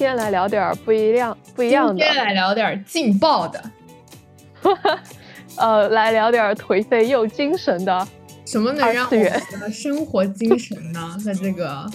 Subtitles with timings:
[0.00, 3.62] 今天来聊点不一样不一样的，今天来聊点劲爆的，
[5.58, 8.08] 呃，来聊点颓废又精神的。
[8.46, 11.14] 什么能让我们的生活精神呢？
[11.22, 11.86] 在这个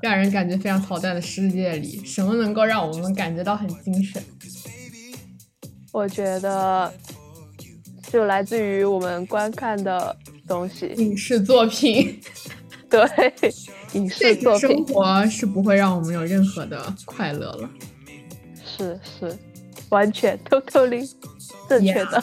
[0.00, 4.22] 让人感觉非常操蛋的世界里，什么能够让我们感觉到很精神？
[5.92, 6.90] 我觉得
[8.10, 10.16] 就来自于我们观看的
[10.48, 12.18] 东西，影视作品。
[12.90, 13.54] 对，
[13.94, 14.68] 影视作品。
[14.68, 17.70] 生活是不会让我们有任何的快乐了。
[18.64, 19.36] 是是，
[19.88, 21.10] 完全 totally
[21.68, 22.22] 正确的。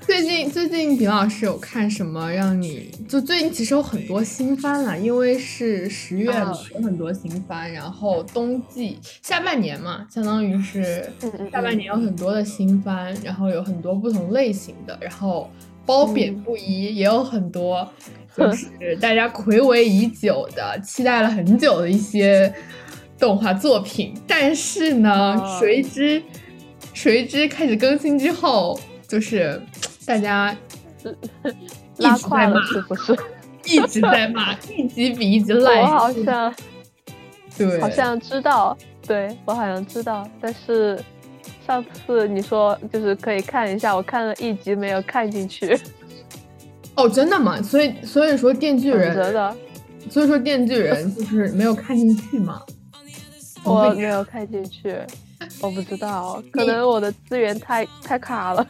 [0.00, 6.32] 最近 最近，饼老师有看什么让你就最近其实有很多新番了，因为是十月
[6.74, 11.08] 有很多新番，然后冬季下半年嘛，相当于是
[11.52, 15.48] 下半年有很多的新番，然后有很多不同类型的，然后
[15.86, 17.88] 褒贬不一，也有很多
[18.38, 22.52] 就是大家暌违已久的、期待了很久的一些
[23.18, 26.22] 动画作品，但是呢，谁知
[26.94, 28.78] 谁知开始更新之后。
[29.08, 29.58] 就是
[30.04, 30.54] 大家
[31.96, 33.16] 拉胯了，是不是？
[33.64, 35.80] 一直在骂， 一集比一集烂。
[35.80, 36.54] 我好像
[37.56, 40.28] 对，好像知道，对我好像知道。
[40.42, 41.02] 但是
[41.66, 45.74] 上次你说就是可以看一下，我看了一集没有看进去。
[46.98, 47.62] 哦，真的吗？
[47.62, 49.14] 所以所以说电锯人。
[50.10, 52.62] 所以说电锯人就是没有看进去吗？
[53.62, 54.96] 我没有看进去，
[55.60, 58.66] 我不知道，可能我的资源太太卡了。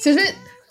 [0.00, 0.20] 其实，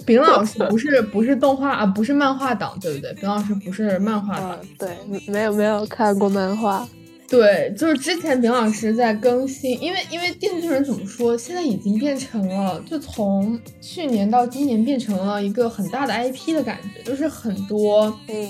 [0.06, 3.14] 丙老师 不是不是动画啊，不是漫画党，对不对？
[3.16, 4.96] 丙老师不是漫画党，对，
[5.28, 6.88] 没有没有看过漫画。
[7.30, 18.50] 对，就是之前丙老师在更新，因为因为电锯人怎么说，现在已经变成了，就从去年到今年变成了一个很大的 IP 的感觉，就是很多嗯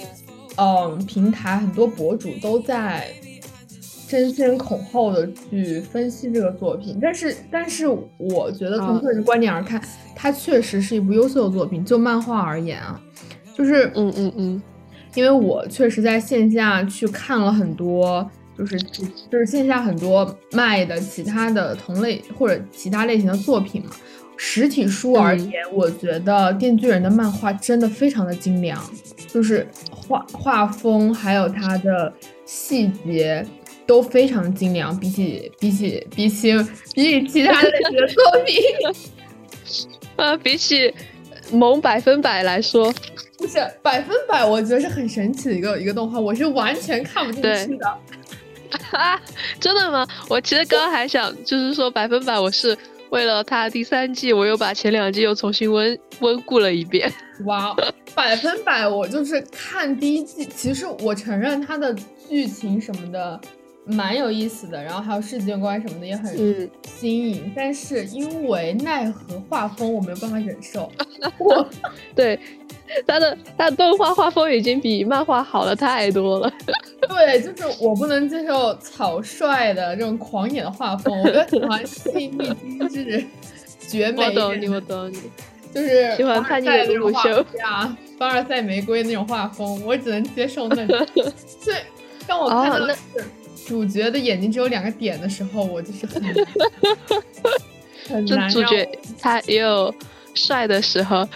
[0.57, 3.07] 嗯平台很多博主都在。
[4.07, 9.79] 争先恐后的去分析这个作品，但是但是我觉得从个人观点而看，
[10.15, 11.85] 它确实是一部优秀的作品。
[11.85, 12.99] 就漫画而言啊，
[13.55, 14.63] 就是嗯嗯嗯，
[15.13, 18.27] 因为我确实在线下去看了很多，
[18.59, 18.77] 就是
[19.31, 23.89] 就是线下很多卖的其他的同类或者其他类型的作品嘛。
[24.35, 28.77] 实体书而言，我觉得《电锯人》的漫画真的非常的精良，
[29.27, 32.13] 就是画画风还有它的
[32.45, 33.45] 细节。
[33.87, 36.53] 都非常精良，比起比起比起
[36.93, 38.55] 比起其他类型的作品，
[40.15, 40.93] 啊，比起
[41.51, 42.93] 萌百分百来说，
[43.39, 47.97] 不是百分百，我觉得是很神奇的一个一个动画，我是完全看不进去的。
[48.91, 49.19] 啊，
[49.59, 50.07] 真的吗？
[50.29, 52.77] 我其实刚刚还想，就是说百分百，我是
[53.09, 57.11] 为了他第三季，我又把前两季又重新温温故了一遍。
[57.45, 57.75] 哇，
[58.15, 61.95] 百分百，我就是看第一季，其实我承认它的
[62.27, 63.39] 剧情什么的。
[63.85, 70.91] 蛮有意思的，然后还有世界观什么的也很新颖，但是因为奈何画风我没有办法忍受。
[71.39, 71.67] 我
[72.15, 72.39] 对
[73.05, 76.51] 他的他的动画画风已经比漫画好了太多了。
[77.07, 83.25] 对，就是我不能接受草率的这种狂野的画风，我喜欢细腻精致、
[83.87, 84.25] 绝美。
[84.25, 85.19] 我懂你，我懂你，
[85.73, 87.29] 就是喜欢看你的鲁修
[87.59, 91.07] 呀，凡尔赛玫瑰那种画风，我只能接受那种。
[91.61, 91.77] 所以
[92.27, 92.99] 当我看到的是。
[93.67, 96.23] 主角的眼睛只有两个点的时候，我就是很
[98.09, 98.49] 很难。
[98.49, 98.89] 主角
[99.21, 99.93] 他也有
[100.33, 101.27] 帅的时候，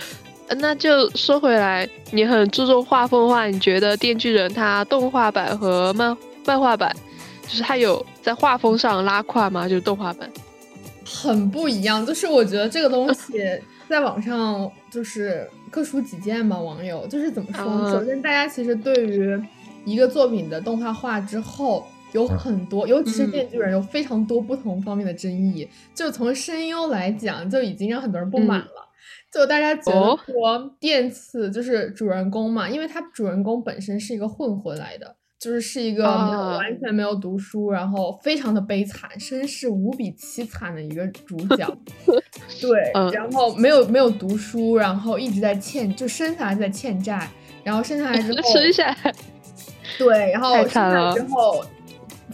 [0.59, 6.95] 那就说回来，你很注重画风的话，你觉得《电锯人》它动画版和漫漫画版，
[7.43, 9.67] 就是它有在画风上拉胯吗？
[9.67, 10.29] 就是动画版
[11.05, 13.33] 很不一样，就是我觉得这个东西
[13.89, 17.91] 在网上就是各抒己见吧，网友就是怎么说？
[17.91, 19.41] 首先，大家其实对于
[19.85, 21.85] 一个作品的动画化之后。
[22.13, 25.67] 有很多，尤其是电锯人，有非常多不同方面的争议。
[25.95, 28.87] 就从声优来讲，就已经让很多人不满了。
[29.33, 41.67] 就大家觉得说，电次就是主人公嘛，因为他主人公本身是一个混混来的，就是是一个完全没有读书，然后非常的悲惨，身世无比凄惨的一个主角。
[42.61, 47.27] 对，然后没有没有读书，然后一直在欠，就生下来在欠债，
[47.63, 49.13] 然后生下来之 后生下来，
[49.97, 51.65] 对，然后生下来之后。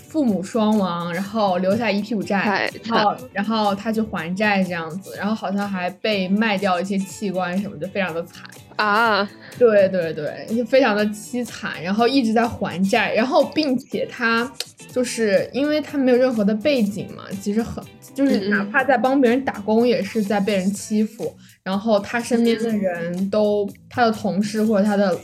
[0.07, 8.43] 父母双亡，然后留下一屁股债，然后然后他去还债这样子，然后好像还被卖掉一些器官什么的，非常的惨
[8.77, 9.29] 啊！
[9.57, 14.51] 对对对，就非常的凄惨，然后一直在还债，然后并且他
[14.91, 17.83] 就是因为他没有任何的背景嘛，其实很
[18.15, 25.17] 就是哪怕在帮别人打工也是在被人欺负，然后他身边的人都他的同事或者他的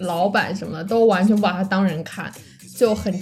[0.00, 2.30] 老板什么的都完全不把他当人看，
[2.76, 3.12] 就很。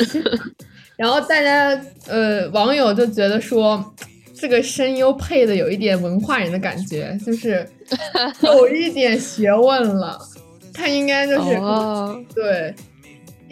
[0.97, 3.95] 然后大家呃网友就觉得说，
[4.35, 7.69] 这个声优配的有一点文化人的感觉，就是
[8.43, 10.19] 有一点学问了。
[10.73, 12.75] 他应该就是哦，对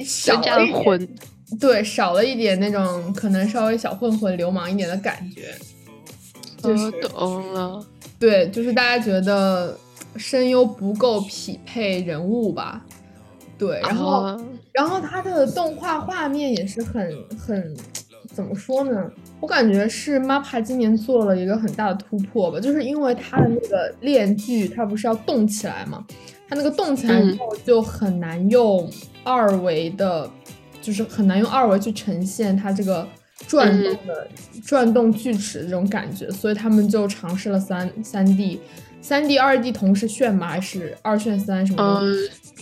[0.05, 1.09] 少了一点，混。
[1.61, 5.55] 对少了一点那种可能稍微小混混流氓一点的感觉。
[6.61, 7.87] 就是我懂了。
[8.19, 9.79] 对，就是大家觉得
[10.17, 12.85] 声优不够匹配人物吧？
[13.67, 17.09] 对，然后、哦然后它的动画画面也是很
[17.39, 17.77] 很
[18.35, 19.09] 怎么说呢？
[19.39, 26.05] 我感觉是 MAPPA 今年做了一个很大的突破吧，就是因为它的那个链锯，它不是要动起来嘛？
[26.49, 28.91] 它那个动起来之后就很难用
[29.23, 30.29] 二维的，
[30.83, 33.07] 就是很难用二维去呈现它这个
[33.55, 34.29] 转动的、
[34.67, 38.61] 转动锯齿的这种感觉，所以他们就尝试了三三 D。
[39.01, 40.49] 三 D、二 D 同时炫吗？
[40.49, 42.07] 还是二炫三什么的？
[42.07, 42.17] 嗯，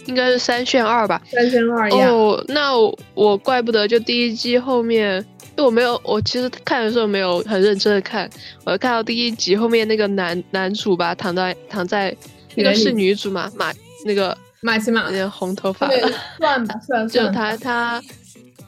[0.06, 1.22] 应该是三炫二吧。
[1.30, 2.08] 三炫二呀。
[2.08, 5.24] 哦，那我我怪不得就第一季后面，
[5.56, 8.28] 就我没有，我其实看的时候没有很认真的看，
[8.64, 12.12] 我看到第一集后面那个男男主吧，躺在躺在
[12.56, 13.72] 那个是女主嘛，马
[14.04, 16.02] 那个马奇马那，个红头发，对，
[16.40, 17.28] 算吧， 算就。
[17.30, 18.02] 他他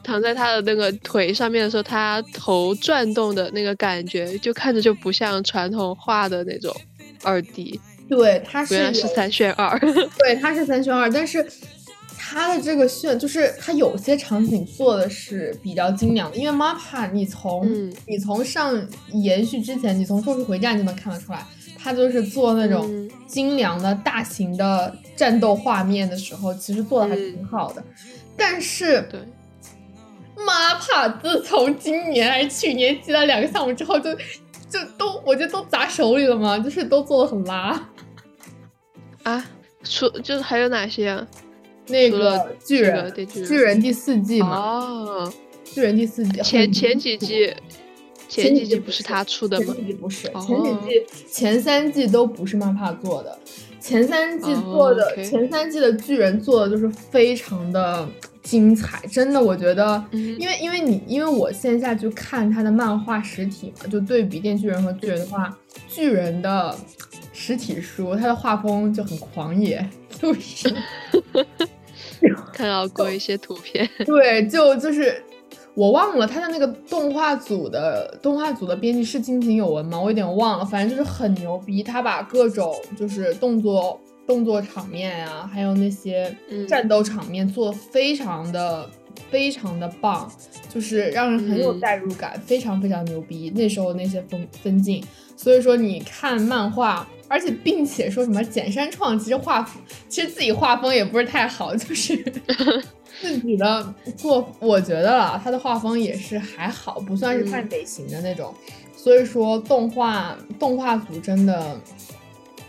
[0.05, 6.71] 躺在他的那个腿上面的时候，他头转动的那个感觉，就看着就不像传统画的那种
[7.23, 9.79] 二 D，对，他是原来是三选二。
[10.19, 11.43] 对，它是三选二，但是
[12.17, 17.91] 它的这个炫就是它有些场景做的是比较精良的，因为 MAPPA 你从、嗯。
[18.07, 21.43] 你从上延续之前，你从《咒术回战》就能看得出来，
[21.77, 23.09] 他就是做那种嗯。
[23.27, 27.83] 精良的大型的战斗画面的时候，其实做的还挺好的。
[28.37, 29.03] 但是
[30.35, 34.13] 对，MAPPA 自从今年还是去年接了两个项目之后就，
[34.69, 37.89] 就都我觉得都砸手里了嘛，就是都做的很拉。
[39.23, 39.45] 啊，
[39.83, 41.27] 除就是还有哪些啊？
[41.87, 45.33] 那个巨这个人，巨人第四季嘛，哦，
[45.63, 47.53] 巨人第四季前前几季，
[48.27, 49.65] 前几季不是他出的吗？
[49.65, 49.81] 前吗？
[49.81, 50.43] 几季不是，哦。
[50.47, 53.37] 前几季前三季都不是 MAPPA 做的，
[53.79, 58.07] 前三季做的、前三季的巨人做的就是非常的
[58.45, 65.57] 精彩，真的，我觉得，嗯因为因为你因为我线下去看他的漫画实体嘛，就对比电锯人和巨人的话，
[65.87, 66.73] 巨人的
[67.33, 69.83] 实体书，他的画风就很狂野，
[70.21, 70.71] 就是。
[72.53, 73.87] 看到过一些图片。
[74.05, 75.21] 对，就就是
[75.73, 79.99] 我忘了他的那个动画组的动画组的编辑是金井有文吗？
[79.99, 88.89] 我有点忘了，反正就是很牛逼，他把各种就是动作动作场面啊，还有那些嗯战斗场面做的非常的。
[89.31, 90.29] 非常的棒，
[90.69, 93.49] 就是让人很有嗯代入感，非常非常牛逼。
[93.55, 95.03] 那时候那些分分镜，
[95.37, 102.15] 所以说你看漫画，而且并且说什么简山创其实画风，其实自己画风也不是太好，就是
[103.19, 108.53] 自己的作，我觉得啦，他的画风也是还好，不算是太嗯美型的那种。
[108.95, 111.79] 所以说动画动画组真的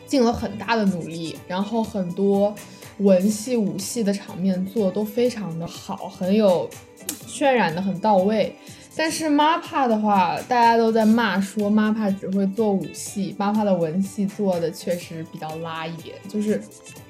[0.07, 2.55] 尽了很大的努力，然后很多
[2.99, 6.69] 文戏武戏的场面做的都非常的好，很有
[7.27, 8.55] 渲染的很到位。
[8.99, 16.63] 但是 MAPPA 的话，大家都在骂说 MAPPA 只会做武戏，MAPPA 的文戏做的确实比较拉一点，就是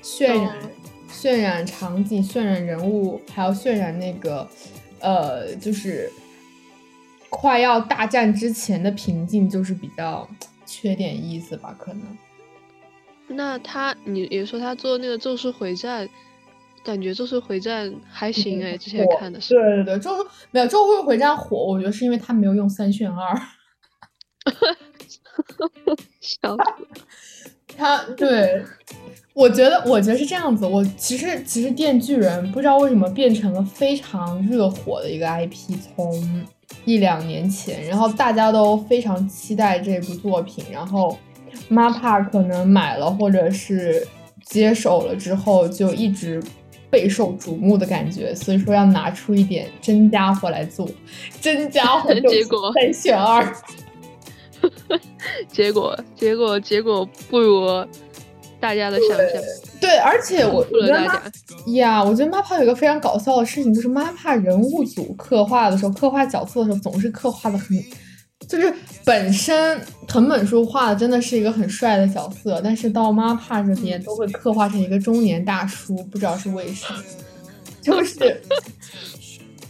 [0.02, 0.68] 渲染、哦
[1.08, 4.46] 渲染场景、渲染人物，还要渲染那个
[4.98, 6.12] 呃，就是
[7.30, 10.28] 快要大战之前的平静，就是比较
[10.66, 12.02] 缺点意思吧，可能。
[13.28, 16.06] 那他，你也说他做那个《咒术回战》，
[16.84, 19.54] 感觉《咒术回战》还行哎，之前看的是。
[19.54, 23.36] 对对对，咒术没有咒术回战火，我觉得是因为他没有用三选二。
[26.20, 26.86] 笑死
[27.76, 28.64] 他对，
[29.34, 30.64] 我觉得我觉得是这样子。
[30.64, 36.46] 我其实其实电锯人不知道为什么变成了非常热火的一个 IP，从
[36.84, 41.18] 一两年前，然后大家都非常期待这部作品，然后
[41.70, 44.06] MAPPA 可能买了或者是
[44.44, 46.42] 接手了之后，就一直
[46.90, 50.88] 备受瞩目的感觉，所以说要拿出一点真家伙来做，
[51.40, 53.56] 真家伙就是 结果三选二。
[55.52, 57.66] 结果结果结果不如
[58.58, 59.26] 大家的想象，
[59.80, 61.22] 对，而且我觉得。
[61.72, 67.76] 呀，我觉得 MAPPA 有一个非常搞笑的事情，就是 MAPPA 人物组刻画的时候，刻画角色的时候，总是刻画的很，
[68.48, 68.72] 就是
[69.04, 77.02] 本身藤本树画的真的是一个很帅的角色，但是到 MAPPA 这边都会刻画成一个中年大叔，不知道是为什么，
[77.82, 78.40] 就是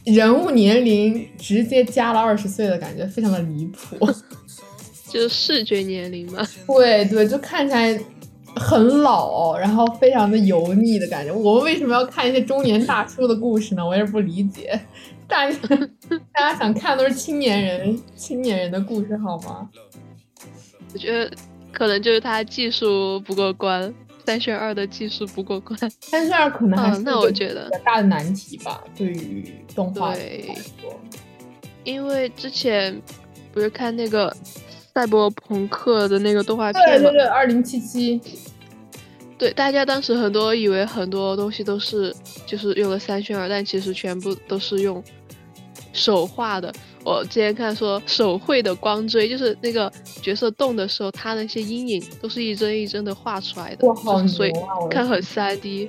[0.04, 3.96] 人物年龄直接加了二十岁的感觉，非常的离谱。
[5.08, 7.98] 就是视觉年龄嘛，对对，就看起来
[8.54, 11.32] 很老，然后非常的油腻的感觉。
[11.32, 13.86] 我们为什么要看一些中年大叔的故事呢？
[13.86, 14.78] 我也是不理解。
[15.28, 15.58] 大家
[16.32, 19.68] 大家想看都是青年人青年人的故事好吗？
[20.92, 21.30] 我觉得
[21.72, 23.92] 可能就是他技术不过关，
[24.24, 25.78] 三选二的技术不过关。
[26.00, 30.40] 三选二可能还是那我觉得比较大的难题吧，对于动画来
[30.80, 30.98] 说。
[31.84, 33.00] 因为之前
[33.52, 34.34] 不是看那个
[34.94, 37.10] 赛博朋克的那个动画片吗？
[37.10, 38.20] 对对对，二零七七。
[39.38, 42.14] 对，大家当时很多以为很多东西都是
[42.46, 45.02] 就是用了三选二，但其实全部都是用
[45.92, 46.72] 手画的。
[47.04, 53.86] 我之前看说手绘的光锥，就是那个角色动的时候，他那些阴影都是一帧一帧的画出来的，
[54.26, 54.52] 所以
[54.90, 55.88] 看很三 D。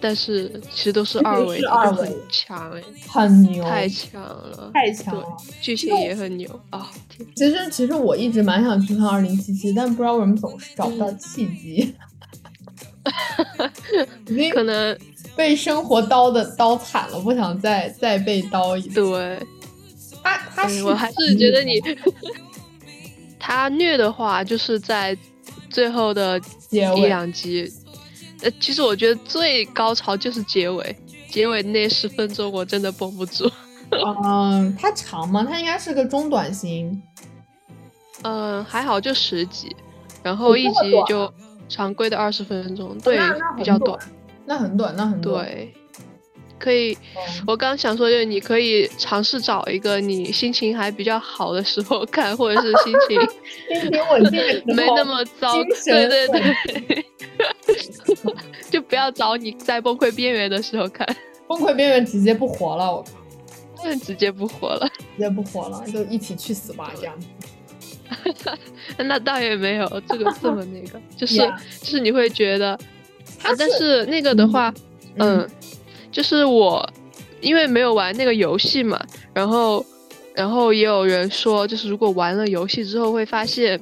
[0.00, 5.24] 但是其实都是二维，很强哎，很牛，太强了，太强了，
[5.60, 6.88] 剧情也很牛啊！
[7.34, 11.92] 其实其实我一直蛮想去看二零七七，但不知道为什么总是找不到契机。
[14.52, 14.98] 可能
[15.36, 19.38] 被生活刀的刀惨了，不想再再被刀一对。
[20.22, 21.80] 他他我还是觉得你
[23.38, 25.16] 他虐的话，就是在
[25.70, 27.72] 最后的一两集。
[28.42, 30.96] 呃，其实我觉得最高潮就是结尾，
[31.30, 33.50] 结尾那十分钟我真的绷不住。
[34.24, 35.44] 嗯，它长吗？
[35.48, 37.02] 它应该是个中短型。
[38.22, 39.74] 嗯，还好就十集，
[40.22, 40.74] 然后一集
[41.08, 41.32] 就
[41.68, 43.18] 常规的二十分钟，对，
[43.56, 43.98] 比较短。
[44.46, 45.44] 那很短，那很短。
[45.44, 45.74] 对，
[46.58, 46.96] 可以。
[47.46, 53.20] 我刚想说，就是你可以尝试找一个你心情还比较好的时候看，或者是心情
[53.80, 54.40] 心情稳定，
[54.74, 55.52] 没那么糟。
[55.84, 57.04] 对对对。
[58.70, 61.06] 就不要找你在崩溃边缘的时候看，
[61.46, 67.14] 崩溃边缘直接不活了，我靠，直接不活了，直接不活了，就一起去死吧，这样。
[68.98, 71.36] 那倒也没有这个这么那个， 就是
[71.80, 72.72] 就是你会觉得，
[73.42, 74.72] 啊，但是那个的话，
[75.16, 75.48] 嗯，
[76.10, 76.88] 就是我
[77.40, 79.00] 因为没有玩那个游戏嘛，
[79.32, 79.84] 然后
[80.34, 83.80] 然后也有人说，就是如果玩了游戏之后会发现。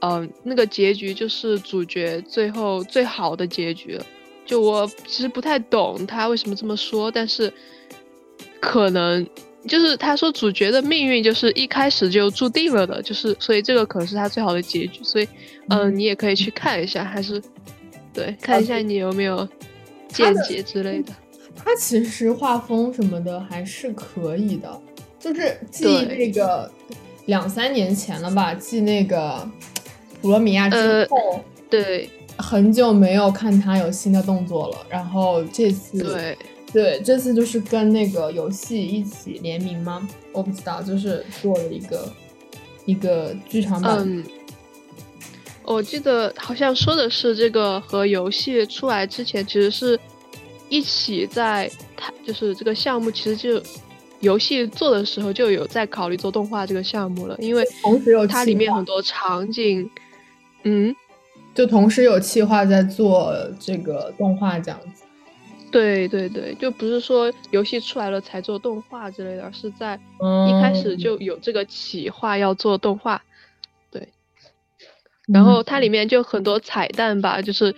[0.00, 4.06] 嗯，那个结局就是主角最后最好的结局了。
[4.46, 7.52] 就我其实不太懂他为什么这么说，但是
[8.60, 9.26] 可能
[9.66, 15.02] 就是他说主角的命运就是一开始就注定了的，就是所以这个可能是他最好的结局。
[15.02, 15.28] 所以，
[15.68, 17.42] 嗯，你也可以去看一下，还是
[18.12, 19.48] 对看一下你有没有
[20.08, 21.12] 见解之类的。
[21.56, 24.80] 他其实画风什么的还是可以的，
[25.18, 26.70] 就是继那个
[27.26, 29.48] 两三年前了吧，继那个。
[30.20, 34.78] 普罗米亚之后，对，很久没有看他有新的动作了。
[34.88, 36.36] 然后这次，对，
[36.72, 40.06] 对，这次就是跟那个游戏一起联名吗？
[40.32, 42.12] 我不知道，就是做了一个
[42.84, 43.98] 一个剧场版。
[44.00, 44.22] 嗯，
[45.64, 49.98] 我记得好像说的是这个和游戏出来之前，其实是
[50.68, 53.62] 一起在谈，就是这个项目其实就
[54.20, 59.90] 游戏做的时候就有在考虑做动画这个项目了，因为同时有它里面很多场景。
[60.64, 60.94] 嗯，
[61.54, 65.04] 就同时有企划在做这个动画这样子。
[65.70, 69.94] 对对对，就不是说游戏出来了才做动画之类的，而是在
[70.48, 73.22] 一开始就有这个企划要做动画。
[73.90, 74.08] 对，
[75.26, 77.74] 然后它里面就很多彩蛋吧，就是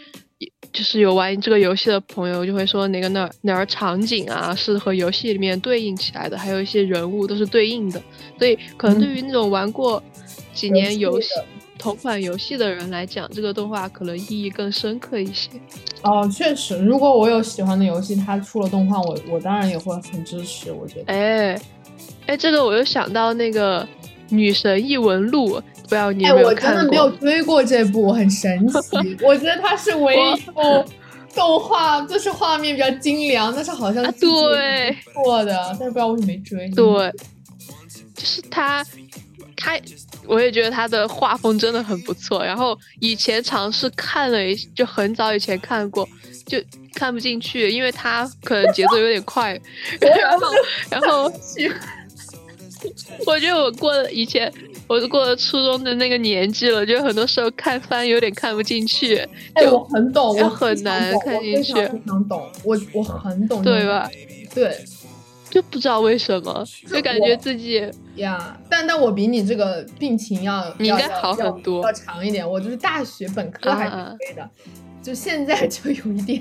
[0.73, 8.01] 就是有玩这个游戏的朋友就会说哪个哪哪儿场景啊是和游戏里面对应起来的，还有一些人物都是对应的，
[8.39, 10.03] 所以可能对于那种玩过
[10.53, 11.31] 几年游戏。
[11.81, 15.49] 同款游戏的人来讲，这个动画可能意义更深刻一些。
[16.03, 20.71] 哦，确实，如果我有喜欢的游戏，它出了动画，我我当然也会很支持。
[20.71, 21.59] 我觉得，哎，
[22.27, 23.83] 哎，这个我又想到那个
[24.29, 26.77] 《女神异闻录》，不知道你有没有看过？
[26.77, 29.17] 我真的没有追过这部，很神奇。
[29.23, 30.61] 我觉得它是唯一一部
[31.35, 36.69] 动画，就是画面比较精良，但是好像对错的，但是不知道为什么没追。
[36.69, 37.11] 对，
[38.15, 38.85] 就是它。
[39.61, 39.79] 他，
[40.27, 42.43] 我也觉得他的画风真的很不错。
[42.43, 46.09] 然后以前尝试看了一，就很早以前看过，
[46.47, 46.59] 就
[46.95, 49.61] 看不进去，因为他可能节奏有点快。
[50.01, 50.47] 然后，
[50.91, 51.33] 然后，
[53.27, 54.53] 我觉得我过了以前，
[54.89, 59.17] 我过了初中的那个年纪了，就很多时候看番有点看不进去。
[59.55, 61.75] 哎，我很懂，我很难看进去。
[61.75, 64.11] 非常懂，我我很懂，对吧？
[64.55, 64.75] 对。
[65.51, 67.85] 就不知道为什么，就感觉自己
[68.17, 72.49] 呀，但但我比你这个病情要你应该好很多，要长一点。
[72.49, 74.49] 我就是大学本科还是可以的，
[75.03, 76.41] 就现在就有一点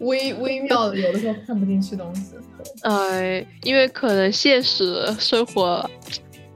[0.00, 2.34] 微微妙的，有的时候看不进去东西。
[2.82, 5.88] 哎，因为可能现实生活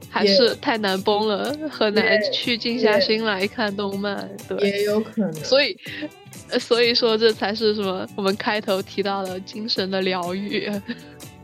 [0.09, 4.29] 还是太难崩了，很难去静下心来看动漫。
[4.47, 5.33] 对，也有可能。
[5.33, 5.77] 所以，
[6.59, 10.71] 所以说这才是什么我们开头提到的精神的疗愈。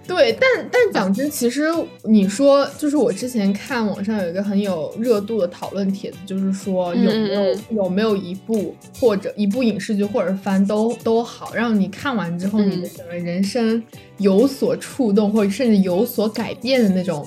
[0.06, 1.72] 对，但但讲真，其实
[2.04, 13.82] 你说，就是我之前看网上有一个很有热度的讨论帖子，就是说有没有有没有一部或者一部影视剧或者番都都好，让你看完之后你的整个人生
[14.18, 17.26] 有所触动，或者甚至有所改变的那种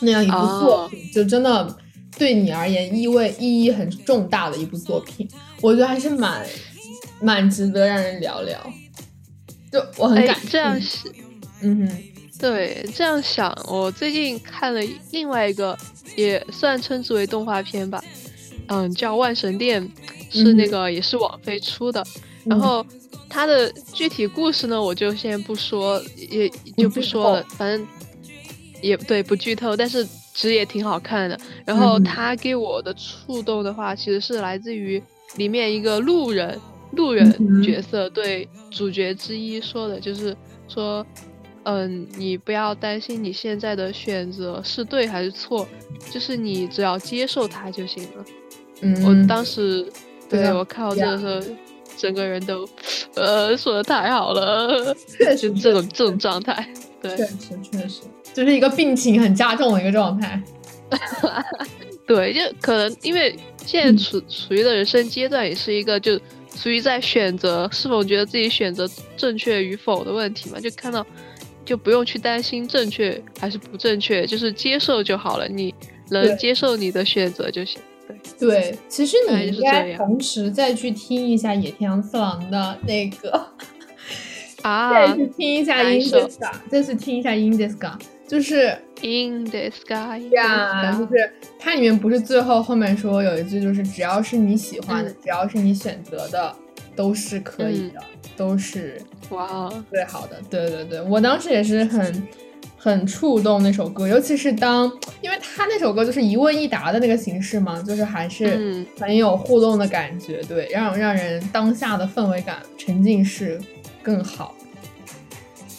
[0.00, 1.76] 那样一部作品，就真的
[2.18, 5.28] 对你而言意味意义很重大的一部作品，
[5.60, 6.42] 我觉得还是蛮
[7.20, 8.58] 蛮值得让人聊聊。
[9.70, 11.12] 就我很感这样是。
[11.62, 12.02] 嗯哼，
[12.40, 14.80] 对，这样想，我最近看了
[15.12, 15.78] 另外一个，
[16.16, 18.02] 也算称之为动画片吧，
[18.66, 19.80] 嗯，叫《万神殿》，
[20.28, 22.04] 是那个也是网飞出的。
[22.44, 22.84] 然后
[23.28, 27.86] 它的具体故事呢，我就先不说，也就不说了，反正
[28.80, 29.76] 也对，不剧透。
[29.76, 31.38] 但是其实也挺好看的。
[31.64, 35.00] 然后它给我的触动的话，其实是来自于
[35.36, 36.60] 里面一个路人，
[36.96, 41.06] 路人角色对主角之一说的，就是说。
[41.64, 45.66] 嗯，你不要担心你现在的选择是对还是错，
[46.10, 48.24] 就是你只要接受它就行了。
[48.80, 49.86] 嗯，我当时
[50.28, 51.56] 对我看到这个时候，
[51.96, 52.68] 整个人都，
[53.14, 56.68] 呃，说的太好了， 确实这种这种状态，
[57.00, 57.36] 对，确实
[57.70, 58.00] 确实
[58.34, 60.42] 就是一个病情很加重的一个状态。
[62.04, 66.18] 对，就可能因为现在处处于的人生阶段，也是一个就
[66.56, 71.06] 处于在选择是否觉得自己选择正确与否的问题嘛，就看到。
[71.64, 75.48] 就不用去担心正确还是不正确，就是接受就好了。
[75.48, 75.74] 你
[76.10, 77.80] 能接受你的选择就行。
[78.38, 83.46] 对对，其实你应该同时再去听一下野田洋次郎的那个
[84.62, 87.96] 啊， 再去听一下 In the Sky，再去听一下 In the Sky，
[88.28, 96.54] 就是 In the Sky 呀，就是它里面不是最后后面说有一句就是只要是你喜欢的，只要是你选择的，
[96.94, 98.00] 都是可以的。
[98.42, 99.00] 都是
[99.30, 102.28] 哇，最好的，对对对，我当时也是很
[102.76, 113.60] 很触动那首歌，尤其是当，因为他那首歌就是一问一答的那个形式嘛，就是还是很有互动的感觉，对，让让人当下的氛围感沉浸式
[114.02, 114.56] 更好。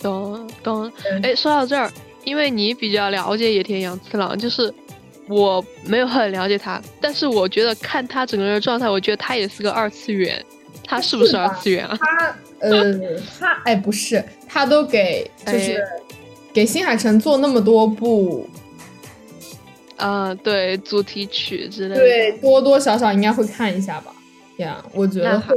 [0.01, 0.89] 懂懂，
[1.21, 1.91] 哎，说到这儿，
[2.23, 4.73] 因为你比较了解野田洋次郎，就是
[5.27, 10.41] 我没有很了解他，但是我觉得看他整个人的状态，我觉得他也是个二次元。
[10.85, 11.97] 他是不是二次元啊？
[11.99, 12.93] 他呃，
[13.39, 15.83] 他哎不是，他都给就是
[16.53, 18.47] 给新海诚做那么多部，
[19.97, 24.13] 啊对，主题曲之类的，对，多多少少应该会看一下吧。
[24.57, 25.55] 呀，我觉得会。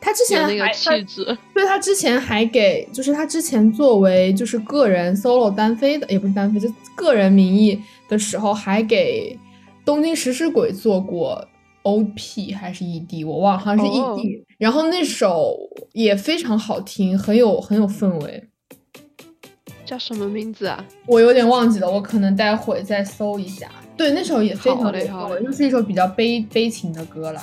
[0.00, 9.36] 他之前还气质，对他之前还给，就是他之前作为就是个人 solo 单飞的，也不是单飞，就个人名义的时候，还给
[9.84, 11.44] 东京食尸鬼做过。
[11.88, 14.44] O P 还是 E D，我忘了，好像是 E D。
[14.58, 15.56] 然后那首
[15.92, 18.48] 也非常好听，很有很有氛围。
[19.86, 20.84] 叫什么名字啊？
[21.06, 23.70] 我有点忘记了，我可能待会再搜一下。
[23.96, 27.42] 对，那首也非常的好，就是一首比较悲悲情的歌了。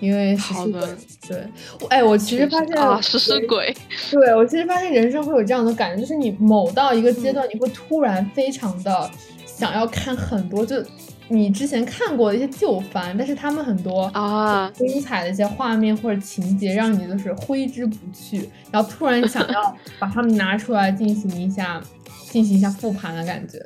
[0.00, 0.96] 因为好的，
[1.28, 1.46] 对，
[1.88, 3.72] 哎，我其实发现啊，食尸鬼。
[4.10, 9.08] 对我其实发现人生会有这样的感觉，就是你某到一个阶段，你会突然非常的
[9.46, 10.82] 想要看很多就。
[11.30, 21.82] 你之前看过的一些旧番，但是他们很多啊精彩的一些画面或者情节，让你就是挥之不去，然后突然想要把它们拿出来进行一下
[22.30, 23.58] 进行一下复盘的感觉。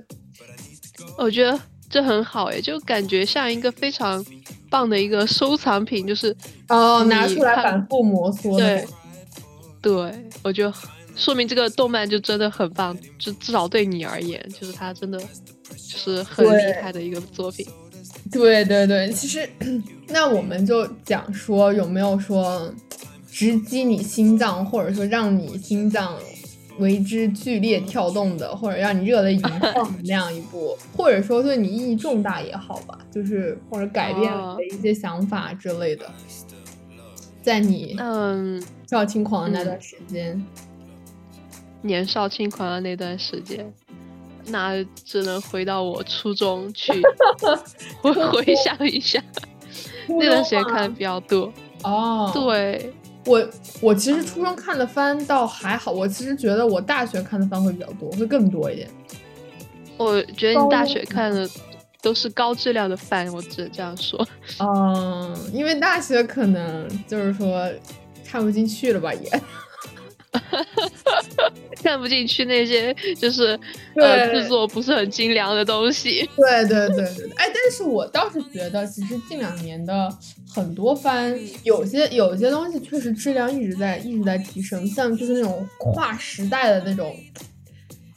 [1.16, 4.24] 我觉得这很好诶，就感觉像一个非常
[4.68, 6.34] 棒的一个收藏品，就是
[6.68, 8.58] 哦拿出来反复摩挲。
[8.58, 8.84] 对，
[9.80, 10.72] 对我觉得
[11.16, 15.26] 说明这个动漫就真的很棒，就至少对你而言，就是它真的就。
[15.98, 17.66] 是很厉害的一个作品，
[18.30, 19.48] 对对对，其实
[20.08, 22.74] 那我们就讲说有没有说
[23.30, 26.16] 直击你心脏，或者说让你心脏
[26.78, 36.10] 为之剧烈跳动的，或者让你热泪盈眶的那样一部， 或者说对你意义重大也好吧，就是或者改变了的一些想法之类的，
[37.42, 38.62] 在你嗯。
[38.88, 40.44] 少轻狂的那段时间，
[41.82, 43.72] 年少轻狂的那段时间。
[44.46, 46.92] 那只能回到我初中去
[48.02, 49.22] 回回想一下，
[50.08, 51.52] 那段时间看的比较多
[51.84, 52.28] 哦。
[52.34, 52.92] 对
[53.24, 53.48] 我，
[53.80, 58.90] 我其实初中看的番倒还好，我其实觉得我大学看的番会比较多，会更多一点。
[59.96, 61.48] 我觉得你大学看的
[62.02, 64.26] 都是高质量的番，我只能这样说。
[64.58, 67.70] 嗯，因为大学可能就是说
[68.26, 69.40] 看不进去了吧，也。
[71.82, 73.58] 看不进去那些就是
[73.96, 76.28] 呃制作不是很精良的东西。
[76.36, 80.08] 对对对对对，哎，但是我倒是觉得，其实近两年的
[80.54, 87.14] 很多番，有些有些东西确实质量一直在一直在提升，像就是那种跨时代的那种。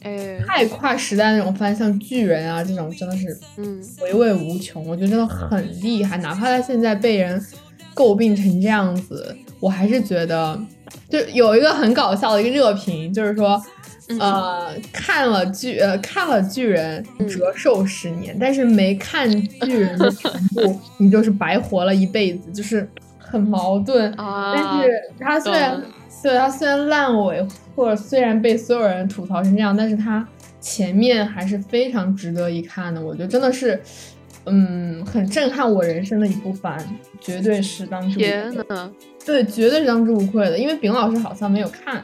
[0.03, 4.87] 哎，太跨时代那种番，像巨人啊这种，真的是嗯回味无穷。
[4.87, 7.43] 我觉得真的很厉害，哪怕他现在被人
[7.95, 10.59] 诟病成这样子，我还是觉得，
[11.09, 13.61] 就有一个很搞笑的一个热评，就是说，
[14.19, 19.29] 呃，看了巨呃看了巨人折寿十年，但是没看
[19.61, 24.13] 巨人的全部，你就是白活了一辈子，就是很矛盾。
[24.17, 25.81] 但是他虽然。
[26.23, 27.45] 对它虽然烂尾，
[27.75, 30.27] 或者虽然被所有人吐槽成这样，但是它
[30.59, 32.99] 前面还是非常值得一看的。
[32.99, 33.79] 我觉得真的是，
[34.45, 36.77] 嗯，很震撼我人生的一部番，
[37.19, 38.25] 绝对是当之无愧。
[38.25, 38.65] 天，
[39.25, 40.57] 对，绝对是当之无愧的。
[40.57, 42.03] 因为丙老师好像没有看，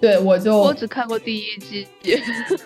[0.00, 1.86] 对我就我只看过第一季。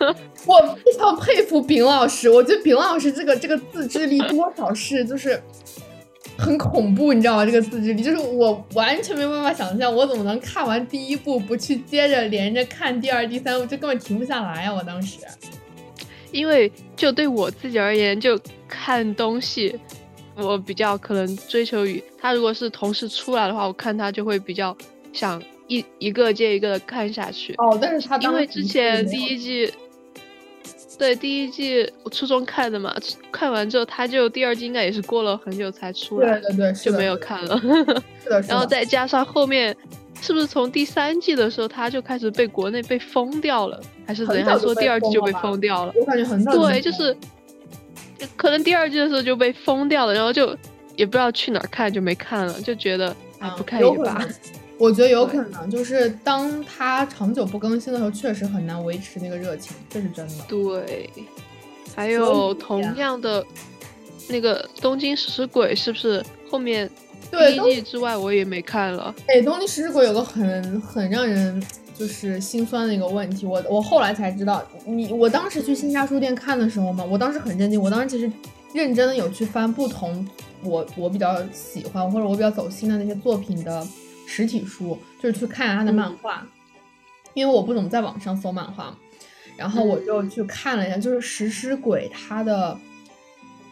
[0.46, 5.40] 我非常佩服丙老师，我觉得丙老师这个这个自制力多少是就是。
[6.38, 7.44] 很恐怖，你知道吗？
[7.44, 14.72] 这个自制力就是我完全没有办法想象，我怎么能看完第一部不去接着连着看第二、第三部，就根本停不下来啊！
[14.72, 15.18] 我当时，
[16.32, 18.38] 因为就对我自己而言，就
[18.68, 19.78] 看东西，
[20.36, 24.76] 我比较可能追求于它如果是同时出来的话，我看它就会比较
[25.12, 27.54] 想一一个接一个的看下去。
[27.58, 29.72] 哦，但是他因为之前第一季。
[30.98, 32.94] 对，第一季我初中看的嘛，
[33.32, 37.58] 看完之后，他就第二季应该也是过了很久才出来，对对对，就没有看了。
[38.22, 39.74] 是的， 然后再加上后面，
[40.20, 44.46] 是不是从第三季的时候他就开始被国内被封掉了，还是怎样？
[44.46, 45.92] 还说第二季就被封掉了？
[45.96, 46.52] 我感觉很早。
[46.52, 47.16] 对，就是
[48.36, 50.56] 可能第二季的时候就被封掉了，然后就
[50.96, 54.26] 也不知道去哪儿看，就没看了，就觉得哎，不看也罢。
[54.78, 60.34] 我觉得有可能，就是当他长久不更新的时候，确实很难维持那个热情，这是真的。
[60.48, 61.10] 对，
[61.94, 63.44] 还有同样的
[64.28, 66.90] 那个《东京食尸鬼》，是不是后面
[67.30, 69.14] 第一季之外我也没看了？
[69.26, 71.62] 哎，《东京食尸鬼》有个很很让人
[71.94, 78.30] 就是心酸的一个问题，我我后来才知道，你我当时去新家书店看的时候嘛，我当时很震惊，我当时其实
[78.74, 80.26] 认真的有去翻不同
[80.62, 83.86] 我我比较喜欢或者我比较走心的那些作品的。
[84.32, 86.46] 实体书就是去看他的漫画，
[87.34, 88.96] 因为我不怎么在网上搜漫画，
[89.56, 92.78] 然后我就去看了一下，就是《食尸鬼》他的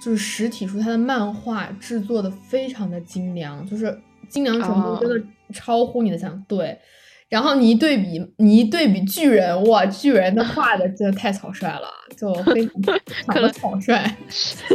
[0.00, 6.44] 就是实体书，它的漫画制作的非常的精良，就是精良程度真的超乎你的想象。
[6.48, 6.78] 对。
[7.28, 12.66] 然后你一对比，你一对比巨人，哇，巨人的画的真的太草率了， 就非
[13.26, 14.02] 常的草率。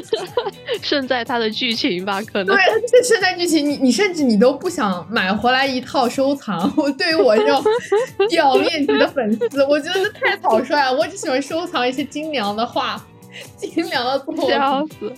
[0.84, 2.56] 胜在它的剧情吧，可能。
[2.56, 6.72] 对，这胜在剧情，你你甚至你都不想买回来一套收藏。
[6.78, 7.64] 我对于我这种
[8.30, 10.94] 表面级的粉丝，我觉得这太草率了。
[10.96, 13.04] 我只喜欢收藏一些精良的画，
[13.58, 14.48] 精良的作品。
[14.48, 15.14] 笑死！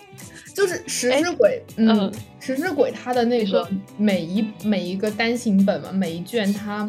[0.53, 6.87] 就是食尸鬼，嗯，食尸鬼它的那个每一每一个单行本嘛，每一卷它。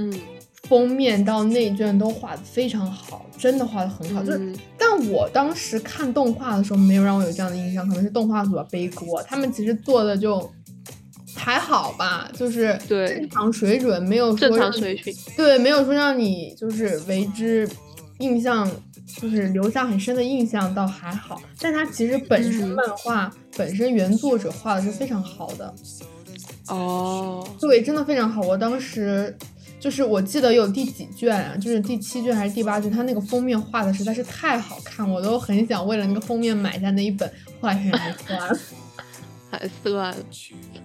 [0.68, 4.20] 封面到内卷都画的非常好，真的画的很好。
[4.20, 9.22] 就是，但我当时看动画的时候，没有让我有这样的印象，可能是动画组背锅。
[9.22, 10.52] 他们其实做的就
[11.36, 15.14] 还好吧，就是正常水准，没有正常水准。
[15.36, 17.68] 对，没有说让你就是为之
[18.18, 18.68] 印象，
[19.06, 21.40] 就是留下很深的印象，倒还好。
[21.60, 25.74] 但它其实本身漫画本身原作者画的是非常好的。
[26.68, 28.42] 哦，对，真的非常好。
[28.42, 29.36] 我当时。
[29.78, 38.58] 就是我记得有第几卷啊，就是第七卷还是第八卷，它那个封面画的实在是太好看，我都很想为了那个封面买下那一本，后来还算了，
[39.52, 40.16] 还算了，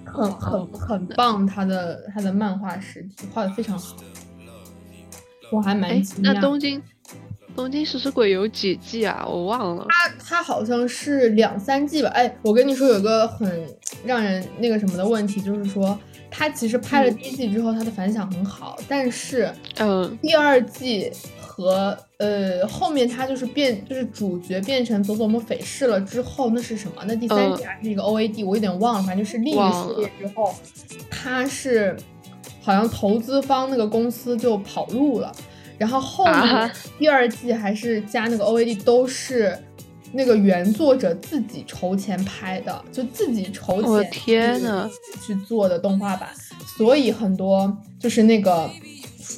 [0.05, 3.95] 很很很棒，他的他的漫画实体画的非常好，
[5.51, 6.33] 我还蛮惊讶。
[6.33, 6.79] 那东京
[7.55, 9.25] 东京食尸鬼有几季啊？
[9.27, 12.09] 我忘了，它它好像是两三季吧。
[12.09, 13.67] 哎，我跟你说有个很
[14.05, 15.97] 让人那个什么的问题，就是说。
[16.33, 21.11] 他其实拍了第一季之后，他的反响很好，但是，嗯，第二季
[21.41, 27.03] 和呃后面他就是变，就是主角变成佐佐木斐世了之后，那是什么？
[27.05, 30.55] 那第三季还是一个 O A D，我有点忘了，反正就是另一个系列之后，
[31.09, 31.97] 他是
[32.61, 35.35] 好像投资方那个公司就跑路了，
[35.81, 39.57] 然后后面第二季还是加那个 O A D 都是。
[40.13, 44.89] 那个原作者自己筹钱拍的，就自己筹钱，天呐，
[45.25, 46.27] 去做的动画版，
[46.77, 48.69] 所以很多就是那个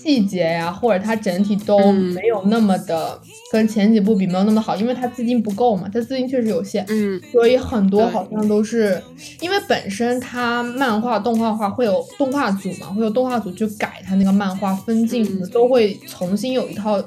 [0.03, 3.17] 细节呀，或者它整体都没有那么的
[3.53, 9.01] 跟前几部比没有那么好，因为它资金不够嘛，它资金确实有限，嗯，所以很多好像都是
[9.39, 17.01] 因为本身它漫画动画化会有动画组嘛，会有动画组去改它那个漫画分镜什么，都会重新有一套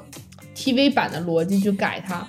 [0.55, 2.27] TV 版的逻辑去改它，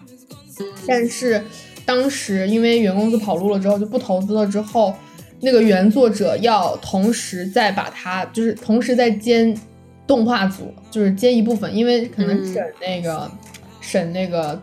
[0.87, 1.43] 但是
[1.87, 4.95] 当时因为原公司跑路了之后就不投资了之后。
[5.41, 9.57] 那个原作者要同时再把它，就是同时在兼
[10.09, 13.31] 动画组，就是接一部分，因为可能省那个
[13.81, 14.61] 省那个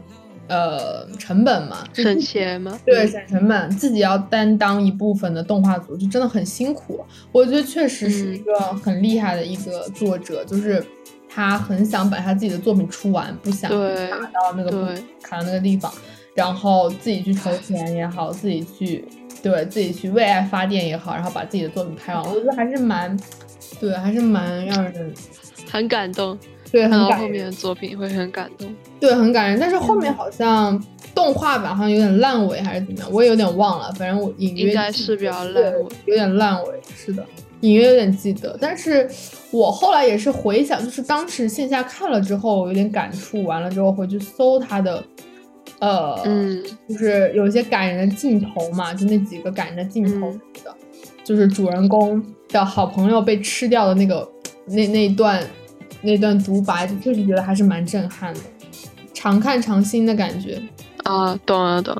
[0.47, 6.99] 呃成本嘛，省钱嘛，对，省成本，自己要担当一部分的动画组，就真的很辛苦。
[7.31, 10.83] 我觉得确实是一个很厉害的一个作者，就是
[11.29, 15.93] 他很想把他自己的作品出完，不想卡到那个卡到那个地方，
[16.33, 19.05] 然后自己去筹钱也好，自己去。
[19.43, 23.15] 对自己去为爱发电也好，然后把自己的作品拍完，我觉得还是蛮，
[23.79, 25.13] 对，还是蛮让人
[25.69, 26.37] 很感动。
[26.71, 27.19] 对，很感人。
[27.19, 28.67] 后面的作品会很感动。
[28.99, 29.59] 对，很感人。
[29.59, 30.81] 但是后面好像
[31.13, 33.09] 动画版好像有点烂尾，还是怎么样？
[33.11, 33.91] 我也有点忘了。
[33.93, 36.79] 反正我隐约应该是比较烂尾，有点烂尾。
[36.95, 37.25] 是的，
[37.61, 38.57] 隐约有点记得。
[38.59, 39.09] 但是
[39.51, 45.03] 我后来也是回想，就是当时线下看了之后有点感触，完了之后回去搜他的。
[45.79, 50.31] 呃，嗯，就是有一些感人的镜头嘛，就那几个感人的镜头
[50.63, 50.73] 的，
[51.25, 54.25] 就是主人公的好朋友被吃掉的那个
[54.67, 55.43] 那那段
[56.01, 58.39] 那段独白，就确实觉得还是蛮震撼的，
[59.13, 60.61] 常看常新的感觉
[61.03, 61.99] 啊，懂了懂。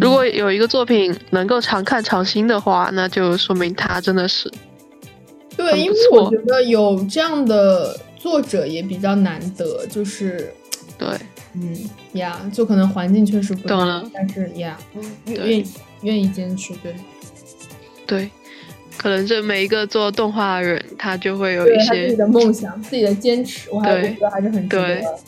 [0.00, 4.52] 如果有一个作品能够常看常新的话，那就说明他真的是
[5.56, 10.52] 对，因为我觉得有这样的作者也比较难得，就是
[10.98, 11.08] 对。
[11.58, 11.74] 嗯
[12.12, 14.76] 呀，就可能环境确实不懂了，但是呀，
[15.24, 15.66] 愿意
[16.02, 16.94] 愿意坚持，对
[18.06, 18.30] 对，
[18.96, 25.18] 可能这每一个做动画的人，他就会有一些自己的梦想、自己的坚持，我还我觉得还是很值得，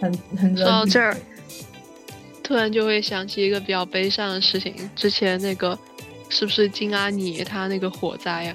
[0.00, 1.16] 很很说到这儿，
[2.42, 5.78] 突然就会想起一个比较悲伤的事情，之前那个
[6.28, 8.54] 是不是金阿尼他那个火灾呀？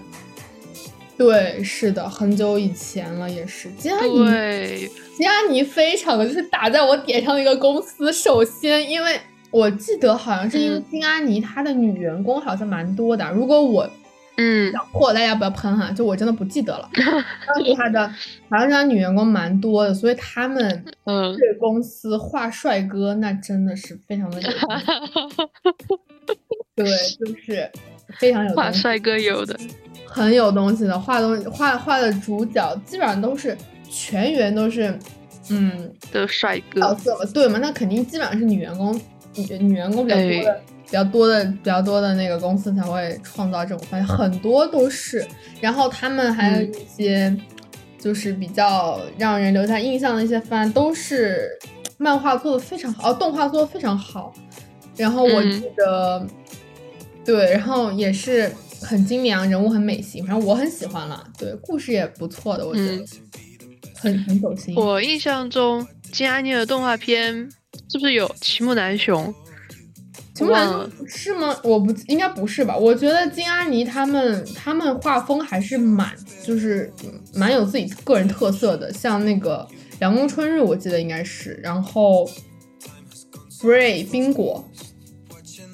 [1.17, 4.25] 对，是的，很久以前了，也是金阿尼。
[4.25, 4.91] 对。
[5.15, 8.11] 金阿尼非常的就是打在我点上的一个公司。
[8.11, 9.17] 首先，因为
[9.49, 13.31] 我记得好像是因为金阿尼他的女员工好像蛮多的。
[13.31, 13.89] 如果我
[14.37, 16.89] 嗯讲错，大家不要喷哈，就我真的不记得了。
[17.47, 18.07] 当时他的
[18.49, 24.49] 好像女员工蛮多的，所以他们嗯对公司画帅哥那真的是非常的有。
[26.75, 26.85] 对，
[27.19, 27.71] 就是
[28.19, 29.57] 非常有画帅哥有的，
[30.05, 33.57] 很有东西的画东画画的主角基本上都是。
[33.87, 34.93] 全员都是，
[35.49, 37.25] 嗯，的帅哥角色？
[37.27, 37.59] 对嘛？
[37.59, 38.93] 那肯定基本上是女员工，
[39.35, 43.85] 女女员工比较多的、比较多的、比较多的那个公司才会创造这种。
[43.89, 45.25] 发现很多都是，
[45.59, 47.35] 然后他们还有一些，
[47.99, 51.49] 就是比较让人留下印象的一些番，都是
[51.97, 54.33] 漫画做的非常好，哦动画做的非常好。
[54.95, 56.25] 然后我记得，
[57.25, 61.25] 对，然后也是很精良，人物很美型，反正我很喜欢了。
[61.37, 63.05] 对，故事也不错的，我觉得。
[63.97, 64.75] 很很走心。
[64.75, 67.33] 我印象中金阿尼的动画片
[67.89, 69.33] 是不是有齐木楠雄？
[70.35, 71.57] 齐木楠雄是吗？
[71.63, 72.75] 我不应该不是吧？
[72.75, 76.91] 我觉得金阿尼他们他们画风还是蛮就是
[77.33, 79.65] 蛮有自己个人特色的，像那个
[79.99, 82.29] 阳光春日，我记得应该是，然后
[83.61, 84.63] Bray 冰果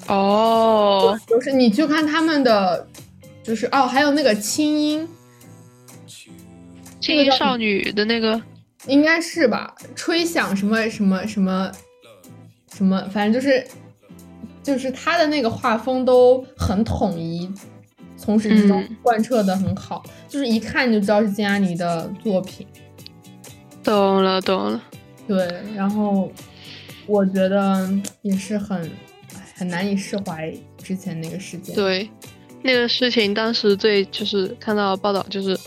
[0.06, 2.86] 哦， 就是你去看他们的，
[3.42, 5.08] 就是哦，还有那个青音。
[7.00, 8.40] 青音少女的那个
[8.86, 9.74] 应该是吧？
[9.96, 11.72] 吹响什么什么什么
[12.72, 13.66] 什么，反正就是
[14.62, 17.50] 就是他的那个画风都很统一，
[18.16, 22.66] 从始至终贯彻的很好，就是一看就知道是金阿尼的作品。
[23.82, 24.82] 懂了懂了，
[25.26, 26.30] 对，然后
[27.06, 27.90] 我觉得
[28.22, 28.90] 也是很
[29.56, 31.74] 很难以释怀之前那个事件。
[31.74, 32.08] 对，
[32.62, 35.58] 那个事情当时最就是看到报道就是。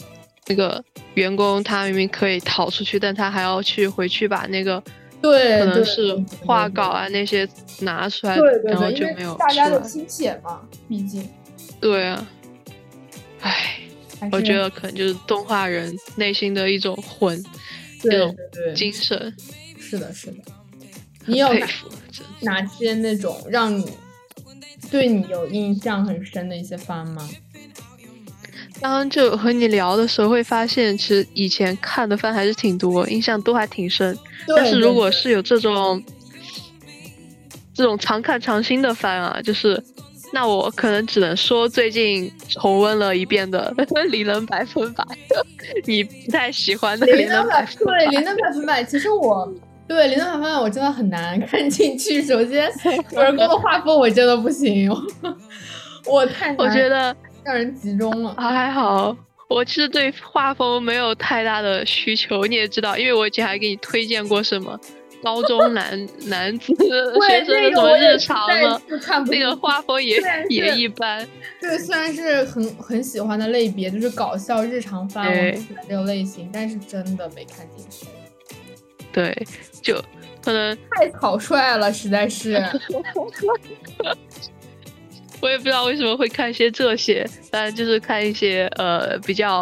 [0.48, 0.80] 那个
[1.16, 4.80] 员工他明明可以逃出去，但他还要去回去把那个
[5.26, 7.48] 对，可能是画稿啊那些
[7.80, 11.28] 拿出来，然后就没有大家的心血嘛，毕竟。
[11.82, 12.28] 对啊，
[13.42, 13.80] 唉，
[14.32, 17.44] 我觉得可能就是动画人内心的一种魂，
[18.04, 18.36] 那种
[18.76, 19.36] 精神。
[19.80, 20.38] 是的，是的。
[21.26, 21.68] 你有哪
[22.42, 23.92] 哪些那种让你
[24.92, 27.28] 对你有印象很深的一些番吗？
[28.82, 34.18] 刚刚就和你聊的时候，会发现其实以前看的番还是挺多，印象都还挺深。
[34.56, 36.04] 但是如果是有这种
[37.74, 39.82] 这种常看常新的番啊，就是
[40.34, 43.74] 那我可能只能说最近重温了一遍的
[44.10, 45.04] 《灵能百分百》，
[45.86, 47.94] 你不太喜欢的《灵能百分百》。
[47.98, 49.52] 对《灵能百分百》，其实我
[49.88, 52.22] 对《灵能百分百》我真的很难看进去。
[52.22, 52.70] 首先，
[53.10, 54.92] 主人公的画风我真的不行，
[56.06, 58.34] 我太我觉得让人集中了。
[58.34, 59.16] 还好，
[59.48, 62.46] 我其实对画风没有太大的需求。
[62.46, 64.78] 你也知道，因为我以前还给你推荐过什么。
[65.24, 68.80] 高中男 男子学生的什么日常呢？
[69.26, 71.28] 那个画风也也一般。
[71.60, 75.34] 对，虽然是很很喜欢的类别，就是搞笑日常番
[75.88, 78.06] 这种类型，但是真的没看进去。
[79.12, 79.36] 对，
[79.82, 79.96] 就
[80.44, 82.62] 可能太草率了，实在是。
[85.46, 89.62] 我也不知道为什么会看一些这些，但就是看一些呃比较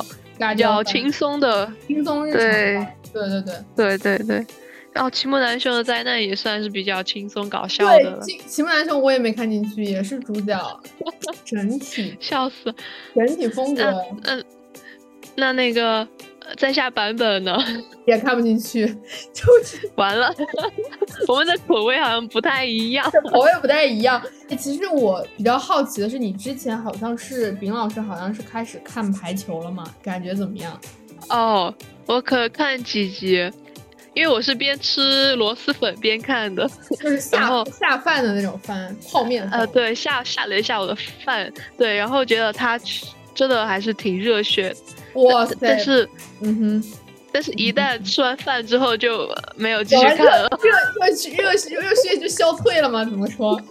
[0.56, 2.40] 比较轻松的轻松日常。
[2.40, 3.42] 对对对
[3.76, 4.48] 对对对对。
[4.94, 8.22] 然后《齐木楠雄的灾难》也算是比较轻松搞笑的了。
[8.22, 10.82] 齐齐木楠雄我也没看进去，也是主角，
[11.44, 12.74] 整体笑死，
[13.14, 13.84] 整体风格。
[14.24, 14.42] 嗯，
[15.36, 16.08] 那那个
[16.58, 17.58] 在下版本呢？
[18.06, 18.86] 也看不进去，
[19.34, 20.34] 就是完了。
[21.28, 24.22] 我们的口味好像不太一样，口味不太一样。
[24.50, 29.84] 哎，其实我比较好奇的是，你之前好像是丙老师，好像是开始看排球了嘛？
[30.04, 30.80] 感觉怎么样？
[31.30, 31.74] 哦，
[32.06, 33.52] 我可看几集。
[34.16, 36.70] 因为我是边吃螺蛳粉边看的，
[37.02, 39.44] 就是下下饭的那种饭，泡面。
[39.50, 42.80] 呃，对，下下了一下我的饭，对，然后觉得它
[43.34, 44.76] 真的还是挺热血。
[45.14, 45.56] 哇塞！
[45.60, 46.08] 但是，
[46.42, 46.94] 嗯哼，
[47.32, 50.50] 但是一旦吃完饭之后就没有继续看了。
[50.62, 53.04] 热热热血热血就消退了吗？
[53.06, 53.62] 怎么说？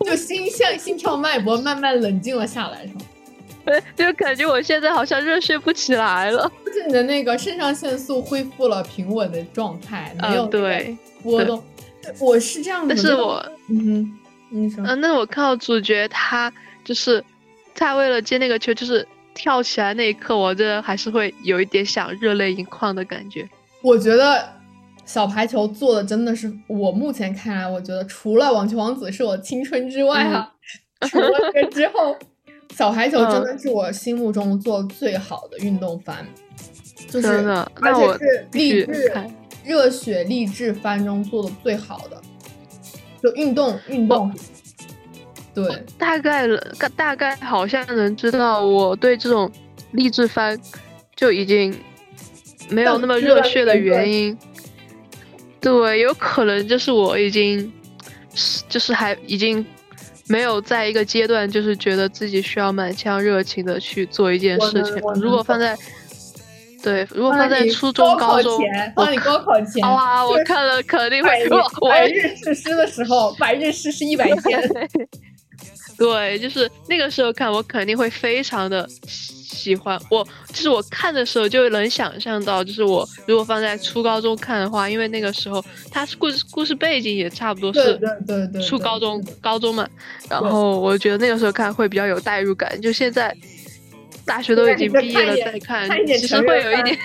[0.00, 3.00] 就心像心跳脉搏慢慢冷静了下来，是吗？
[3.66, 11.60] 对就感觉我现在好像热血不起来了，就是你的那个肾上腺素恢复了平稳的状态，没有对波动。
[12.20, 14.08] 我是这样的，但是我嗯，
[14.50, 16.52] 你说，嗯，那我看到主角他
[16.84, 17.22] 就是
[17.76, 23.48] 他为了接那个球，就是跳起来那一刻，我这还是会有一点想热泪盈眶的感觉。
[23.82, 24.48] 我觉得
[25.04, 30.52] 小排球做的真的是，我目前看来，我觉得除了网球王子是我青春之外啊，
[31.08, 32.16] 除了这个之后。
[32.74, 36.16] 小排球真的是我心目中做最好的运动番，
[37.08, 37.28] 就是
[37.80, 39.10] 而且是励志
[39.64, 42.20] 热血励志番中做的最好的，
[43.22, 44.30] 就运动运动。
[45.56, 46.46] 对，大概
[46.94, 49.50] 大概好像能知道我对这种
[49.90, 50.56] 励志番
[51.16, 51.76] 就已经
[52.68, 54.38] 没有那么热血的原因。
[55.60, 57.72] 对，有可能就是我已经
[58.68, 59.66] 就是还已经。
[60.28, 64.96] 没有在一个阶段，就是觉得自己需要满腔热情的去做一件事情。
[65.14, 65.78] 如果放在，
[66.82, 68.60] 对，如果放在初中、高中，
[68.96, 71.30] 放你高考前，哇，我看了肯定会。
[71.88, 74.60] 百日誓师的时候，百日誓师一百天。
[75.98, 78.88] 对，就是那个时候看，我肯定会非常的。
[79.46, 87.98] 喜欢我，就是我看的时候就能想象到，就是我如果放在初高中看的话，因为那个时候它是故事故事背景也差不多是
[88.60, 89.88] 初高中高中嘛，
[90.28, 92.78] 然后我觉得那个时候看会比较有代入感。
[92.80, 93.34] 就现在
[94.24, 96.98] 大学都已经毕业了再看，其实会有一点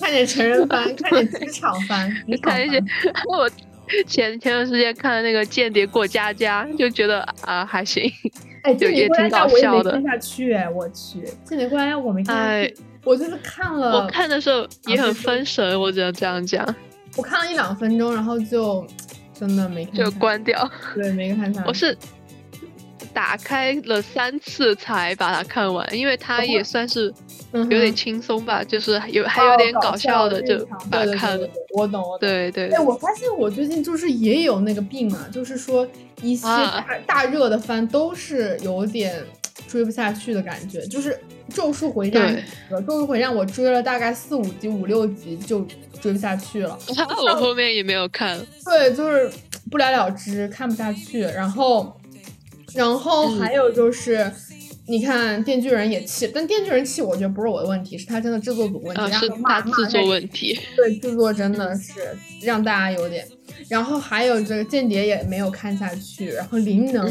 [0.00, 2.10] 看点成人番，看点职场番，
[2.42, 2.82] 看一些
[3.28, 3.48] 我
[4.06, 8.10] 前前段时间看的那个《间谍过家家》，就觉得啊还行。
[8.62, 12.68] 哎，就也挺搞笑的看下去，哎，我去，间谍过家家我没看，
[13.04, 16.66] 我就是看了，我看的时候也很分神，我只能这样讲，
[17.16, 18.84] 我看了一两分钟，然后就
[19.32, 21.68] 真的没看，就关掉，对，没看下去。
[21.68, 21.96] 我是
[23.18, 27.12] 打开了三次才把它看完，因为它也算是
[27.52, 31.48] 有点轻松吧，就是有还有点搞笑的，就把它看了。
[31.74, 32.20] 我懂，我懂。
[32.20, 32.68] 对对。
[32.68, 35.84] 哎，我发现我最近就是也有那个病嘛，就是说。
[36.20, 39.22] 一些大大热的番都是有点
[39.68, 41.12] 追不下去的感觉，就是
[41.54, 42.34] 《咒术回战》。
[42.84, 45.64] 《咒术回战》我追了大概四五集、五六集就
[46.00, 46.76] 追不下去了。
[47.24, 48.36] 我后面也没有看。
[48.64, 49.30] 对，就是
[49.70, 51.20] 不了了之，看不下去。
[51.20, 51.96] 然后，
[52.74, 54.30] 然后还有就是，
[54.86, 60.58] 你看《电锯人》也气，但《电锯人》气我觉得不是我的问题，是他真的制作组问题，是他制作问题。
[60.76, 61.94] 对，制作真的是
[62.42, 63.26] 让大家有点。
[63.68, 67.04] 然后还有这个间谍也没有看下去，然后灵能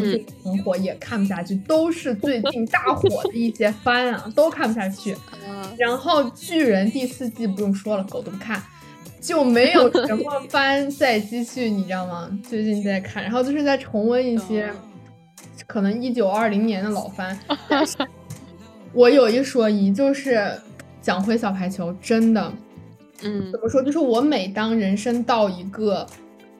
[0.44, 5.16] 很火也看不下去，都是最近大火的一些番啊，都看不下去。
[5.78, 8.62] 然后巨人第四季不用说了，狗都不看，
[9.22, 12.28] 就没有什么番在继续，你知道吗？
[12.48, 14.72] 最近在看，然后就是在重温一些
[15.68, 17.38] 可能一九二零年的老番。
[18.94, 20.52] 我有一说一，就是
[21.02, 22.52] 讲回小排球，真的，
[23.22, 23.84] 嗯，怎么说？
[23.84, 26.08] 就是我每当人生到一个。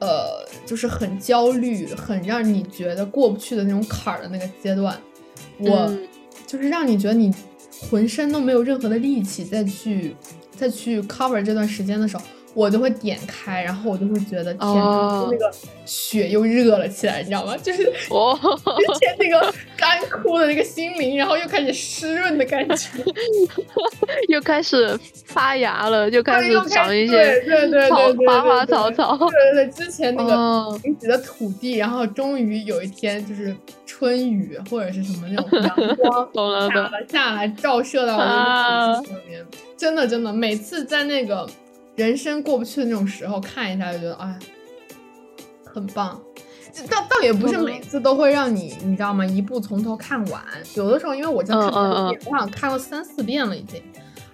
[0.00, 4.96] 呃，就是很焦虑，很让你觉得过不去的那种坎儿的那个阶段，
[5.58, 5.92] 我
[6.46, 7.34] 就是让你觉得你
[7.90, 10.14] 浑身都没有任何的力气再去
[10.54, 12.22] 再去 cover 这段时间的时候。
[12.58, 15.48] 我就会点开，然后我就会觉得天，那个
[15.84, 17.56] 血又热了起来，你知道吗？
[17.62, 17.92] 就是之
[18.98, 22.88] 前 那个干枯的那个心灵，然后又开始湿润的感觉，
[24.26, 29.16] 又开始发芽了，又开始长一些对对对对花花草草。
[29.16, 33.54] 对对对，之前那个贫瘠的土地，然后终于有一天就是
[33.86, 35.96] 春雨或者是什么那种阳
[36.32, 39.46] 光下了下来，照射到我的土地上面。
[39.76, 41.48] 真的真的，每次在那个。
[41.98, 44.38] 人生过不去的那种时候，看一下就觉得哎，
[45.64, 46.18] 很棒。
[46.88, 49.26] 倒倒也不是每次都会让你，你知道吗？
[49.26, 50.40] 一部从头看完。
[50.76, 53.82] 有的时候，因为我真看了遍，我好像看了三四遍了已经。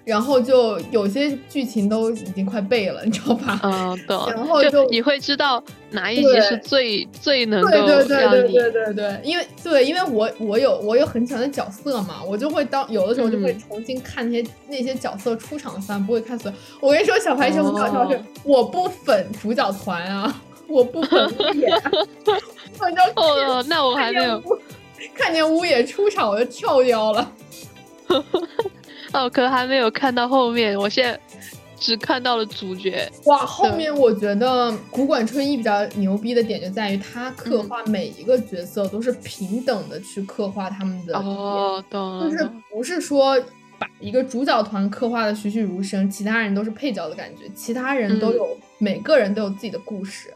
[0.04, 3.58] 然后就有些剧情都已经快背了，你知道吧？
[3.62, 4.28] 嗯，懂。
[4.30, 16.56] 然后就你会知道哪一集是最最能够对对对对对对对，因为对，因为我我有我有很喜欢的角色嘛，我就会当有的时候就会重新看那些那些角色出场的番，不会看所有。
[16.80, 21.66] 我跟你说，小排球很搞笑是，我不粉主角团啊，我不粉乌野，
[22.78, 24.42] 我就哦，那我还没有
[25.14, 27.32] 看见乌野出场我就跳掉了。
[29.14, 31.18] 哦，可还没有看到后面，我现在
[31.78, 33.08] 只看到了主角。
[33.26, 41.16] 哇，后面我觉得古馆春一比较牛逼的点就在于他刻画每一个角色都是平等的去刻画他们的。
[41.16, 42.28] 哦，懂了。
[42.28, 43.40] 就是不是说
[43.78, 47.48] 把一个主角团刻画的栩栩如生，其他人都是配角的感觉。
[47.54, 50.32] 其他人都有每个人都有自己的故事，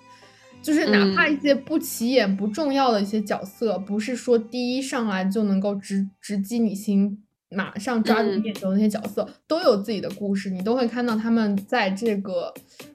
[0.63, 7.25] 就是哪怕一些不起眼、不重要的一些角色，不是说第一上来就能够直直击你心。
[7.51, 12.53] 马上抓住眼球那些角色都有自己的故事，你都会看到他们在这个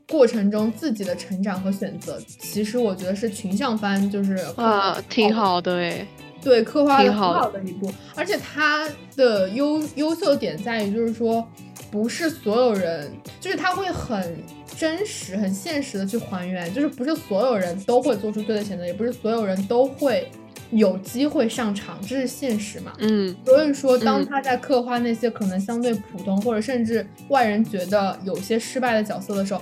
[0.07, 2.19] 过程中自己的成长和选择。
[2.27, 6.07] 其实我觉得是群像番，就是啊，挺好的哎，
[6.43, 7.91] 对，刻画的很好的一部。
[8.15, 11.43] 而且它的优优秀点在于，就是说
[11.89, 14.37] 不是所有人，就是他会很
[14.77, 20.31] 真实、很现实的去还原，就是不是所有人都会做出对的选择，也不是所有人都会。
[20.75, 22.93] 有机会上场，这是现实嘛？
[22.99, 29.61] 嗯，所以说，当他在刻画那些可能相对普通，或者甚至外人觉得有些失败的角色的时候，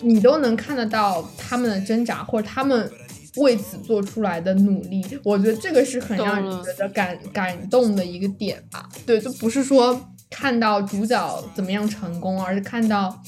[0.00, 2.90] 你都能看得到他们的挣扎，或者他们
[3.36, 5.04] 为此做出来的努力。
[5.22, 8.88] 我觉得这个是很让人觉得感感动的一个点吧。
[9.06, 10.00] 对，就不是说
[10.30, 13.22] 看到主角怎么样成功，而是看到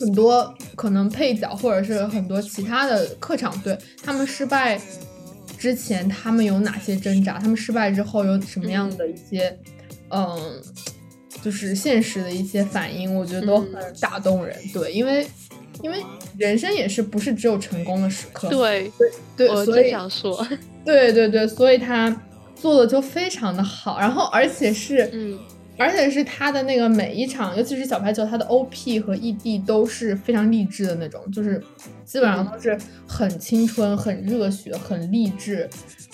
[0.00, 4.80] 很多可能配角或者是很多其他的客场队他们失败。
[5.60, 7.38] 之前他们有哪些挣扎？
[7.38, 9.54] 他们失败之后有什么样的一些，
[10.08, 10.58] 嗯，
[11.42, 14.56] 就是现实的一些反应，我觉得都很打动人。
[14.72, 15.26] 对，因为
[15.82, 16.02] 因为
[16.38, 18.48] 人生也是不是只有成功的时刻？
[18.48, 18.90] 对
[19.36, 20.42] 对对，所以想说，
[20.82, 22.10] 对对对，所以他
[22.56, 25.38] 做的就非常的好，然后而且是嗯。
[25.80, 31.62] 而且是他的那个每一场，尤其是小排球，他的 OP 和 ED 都是非常励志的那种，就是
[32.04, 35.68] 基本上都是很青春、很热血、很励志，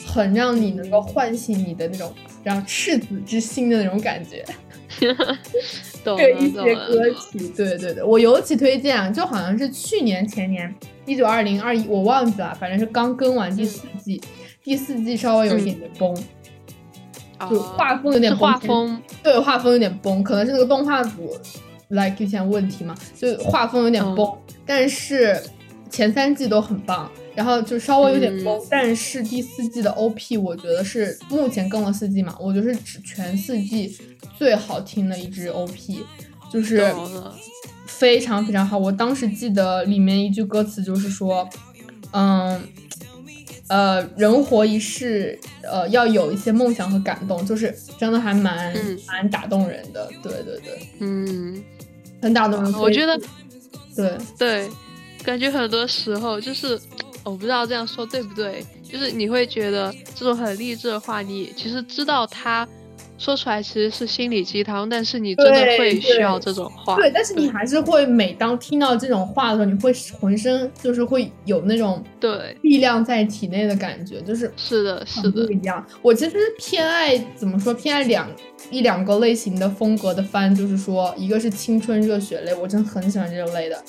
[0.07, 2.15] 很让你能够唤醒你的那种，
[2.45, 4.45] 然后赤子之心的那种感觉。
[6.05, 10.73] 对一些歌曲，对对对，我尤其推荐啊，就好像是去年前年
[11.05, 14.23] 一九二零二一，我忘记了，反正是刚更完第四季，
[14.63, 16.17] 第四季稍微有一点点崩。
[17.51, 21.37] 就画风有点画风，对画风有点崩，可能是那个动画组
[21.89, 24.27] 来出现问题嘛，就画风有点崩。
[24.65, 25.41] 但是
[25.91, 28.59] 前三季都很棒，然后就稍微有点崩。
[28.71, 33.97] 但是第四季的 OP 我觉得是目前更了四季嘛，我觉得是全四季
[34.39, 36.05] 最好听的一支 OP，
[36.51, 36.93] 就是
[37.87, 38.79] 非常非常好。
[38.79, 41.49] 我当时记得里面一句歌词就是说，
[42.13, 42.61] 嗯。
[43.69, 48.75] 呃，人活一世，呃，要有一些梦想和感动，就是真的还蛮
[49.07, 50.09] 蛮打动人的。
[50.23, 51.63] 对对对，嗯，
[52.23, 52.73] 很打动人。
[52.75, 53.19] 我觉得，
[53.97, 54.71] 对对，
[55.25, 56.79] 感觉很多时候就是，
[57.25, 62.67] 我不知道这样说对不对，就是你会觉得这种很励志的话，你其实知道他。
[63.19, 66.97] 说出来其实是心理鸡汤，但是你真的会需要这种话。
[66.97, 75.85] 对，但是你还是会每当听到这种话的时候，你会浑身就是会有那种对力量在体内的感觉，就是是的，是的，不一样。
[76.03, 77.73] 我其实偏爱怎么说？
[77.73, 78.31] 偏爱两
[78.71, 83.83] 一两个类型的风格的番，就是说，一个是青春热血类，我真的很喜欢这种类的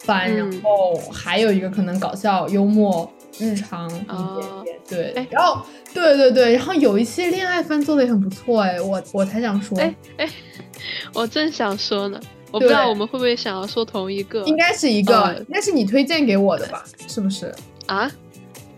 [0.00, 3.10] 番，然后还有一个可能搞笑幽默。
[3.38, 5.62] 日常一点点，对，然后
[5.92, 10.28] 对对对，然后有一些恋爱番做的也很不错，哎，我我才想说，哎哎，
[11.14, 12.20] 我正想说呢，
[12.50, 16.84] 我不知道我们会不会想要说同一个，应该是一个，那是你推荐给我的吧？
[17.08, 17.52] 是不是？
[17.86, 18.10] 啊，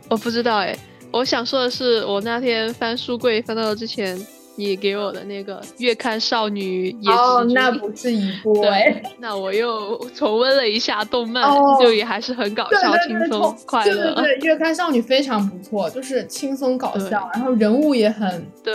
[0.09, 0.77] 我不知道哎，
[1.11, 4.19] 我想说的是，我那天翻书柜翻到了之前
[4.57, 9.03] 你给我的那个《月刊少女野哦，那不是一部对。
[9.19, 11.43] 那我又重温了一下动漫，
[11.81, 14.15] 就也还是很搞笑、轻松、快乐。
[14.15, 18.75] 对对对，《月刊少女》非常不错，就是轻松搞笑，然后人物也很对，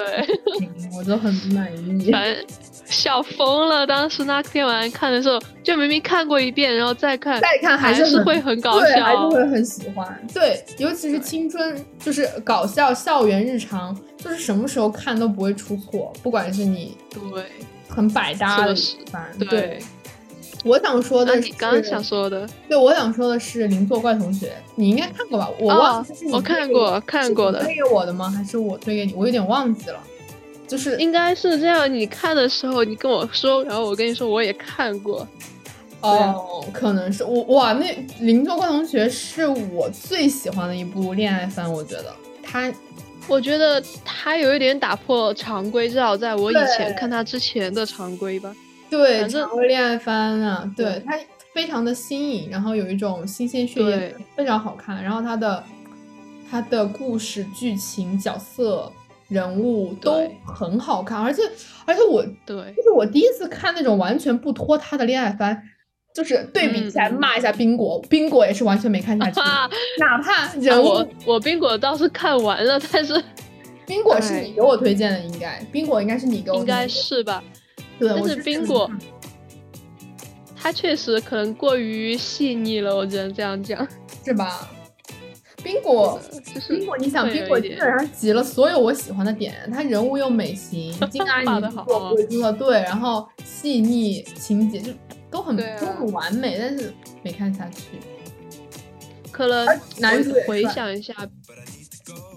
[0.97, 2.11] 我都很满意。
[2.11, 2.45] 反正
[2.85, 3.85] 笑疯了！
[3.85, 10.27] 当时那天晚上看的时候，就明明看过一遍，然后再看，再看还是会很搞笑，还是会很喜欢。
[10.33, 17.45] 对，尤其是青春，就是搞笑校园日常，就是什么时候看都不会出错，不管是你对
[17.87, 18.75] 很百搭的
[19.11, 19.25] 番。
[19.39, 19.79] 对，
[20.65, 25.49] 我想说的，你刚刚想说的，对我想说的是《邻座怪同学》，你应该看过吧？
[25.59, 28.29] 我忘记我看过看过的，推给我的吗？
[28.29, 29.13] 还是我推给你？
[29.13, 29.99] 我有点忘记了。
[30.67, 35.27] 就是应该是这样，你看的时候你跟我说，然后我跟你说我也看过。
[36.01, 37.85] 哦，可能是我哇，那
[38.19, 42.71] 《邻座怪同学》是我最喜欢的一部恋爱番，我觉得他，
[43.29, 48.53] 我觉得他有一点打破常规，至少在我以前看他之前的常规吧。
[48.89, 51.17] 对，常规恋爱番啊，对他
[51.53, 55.03] 非常的新颖，然后有一种新鲜血液，非常好看。
[55.03, 55.63] 然后他的
[56.49, 58.91] 他的故事剧情角色。
[59.29, 61.43] 人物都很好看，而且
[61.85, 65.55] 而且我对，就是我第一次看那种完全不拖沓的恋爱番，
[66.19, 73.13] 就是对比起来骂一下冰果，冰果也是完全没看下去，啊 哪怕人物我冰果倒是看完了，但是
[73.87, 77.41] 冰果是你给我推荐的，应该冰果应该是你给我，应该是吧？
[77.97, 78.91] 对，但是冰果，
[80.61, 83.87] 他确实可能过于细腻了，我只能这样讲，
[84.25, 84.69] 是吧？
[85.63, 86.19] 冰果，
[86.67, 91.45] 冰果，你想，冰果基本上集了所有我喜欢的点，他人物又美型，金阿姨
[91.87, 94.91] 做鬼做的对，然后细腻情节就
[95.31, 97.99] 都很都很完美，但是没看下去。
[99.31, 99.67] 可能
[99.99, 101.13] 男主回想一下，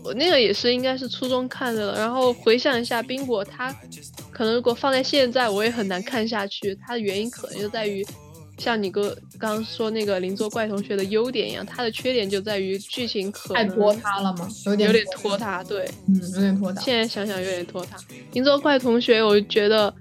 [0.05, 3.75] 我那个也是应该是初中看的了，然后回想一下冰果，它
[4.31, 8.07] 可能如果放在现在我也很难看下去，它的原因可能就在于。
[8.59, 14.47] 像你哥刚刚说那个邻座怪同学的优点一样，他的缺点就在于剧情可太拖沓了吗？
[14.67, 16.81] 有点有点拖沓，对，嗯，有点拖沓。
[16.81, 17.97] 现在想想有点拖沓。
[18.33, 19.93] 邻座怪同学，我觉得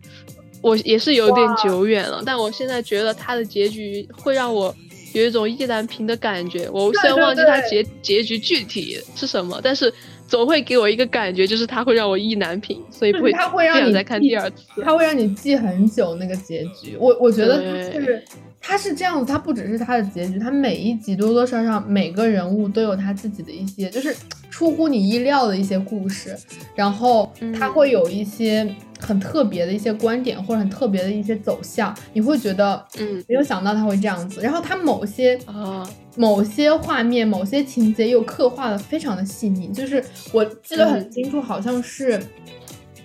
[0.62, 4.74] 我也是有点久远了，但我现在觉得它的结局会让我
[5.14, 6.70] 有一种意难平的感觉。
[6.70, 9.93] 我虽然忘记它结结局具体是什么，但是。
[10.32, 14.82] 总会给我一个感觉，就是它会让我意难平，所以不会会让你再看第二次。
[14.82, 16.95] 它会让你记很久那个结局。
[16.97, 18.24] 我我觉得是
[18.62, 24.16] 它是这样子，它不只是它的结局，它每一集多多少少每个人物都有他自己的一些，就是
[24.51, 26.37] 出乎你意料的一些故事，
[26.75, 28.71] 然后他会有一些。
[29.03, 34.41] 很特别的一些观点，或者很特别的一些走向，你会觉得，嗯，没有想到他会这样子。
[34.41, 35.83] 然后他某些啊，
[36.15, 39.69] 某些画面、某些情节又刻画的非常的细腻。
[39.69, 42.21] 就是我记得很清楚，好像是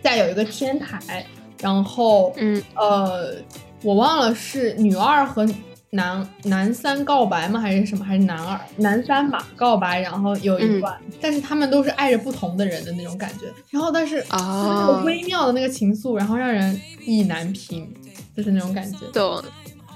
[0.03, 1.25] 在有一个天台，
[1.63, 3.35] 然后，嗯，呃，
[3.83, 5.49] 我忘了是女二和。
[5.91, 7.61] 男男三告白吗？
[7.61, 8.05] 还是什么？
[8.05, 13.47] 还是男二男三吧告白，然后有一段，但是他们都是爱着不同的人的那种感觉。
[13.71, 17.89] 然后，但是啊，那个微妙的那个情愫，然后让人意难平，
[18.37, 18.99] 就是那种感觉。
[19.13, 19.43] 懂，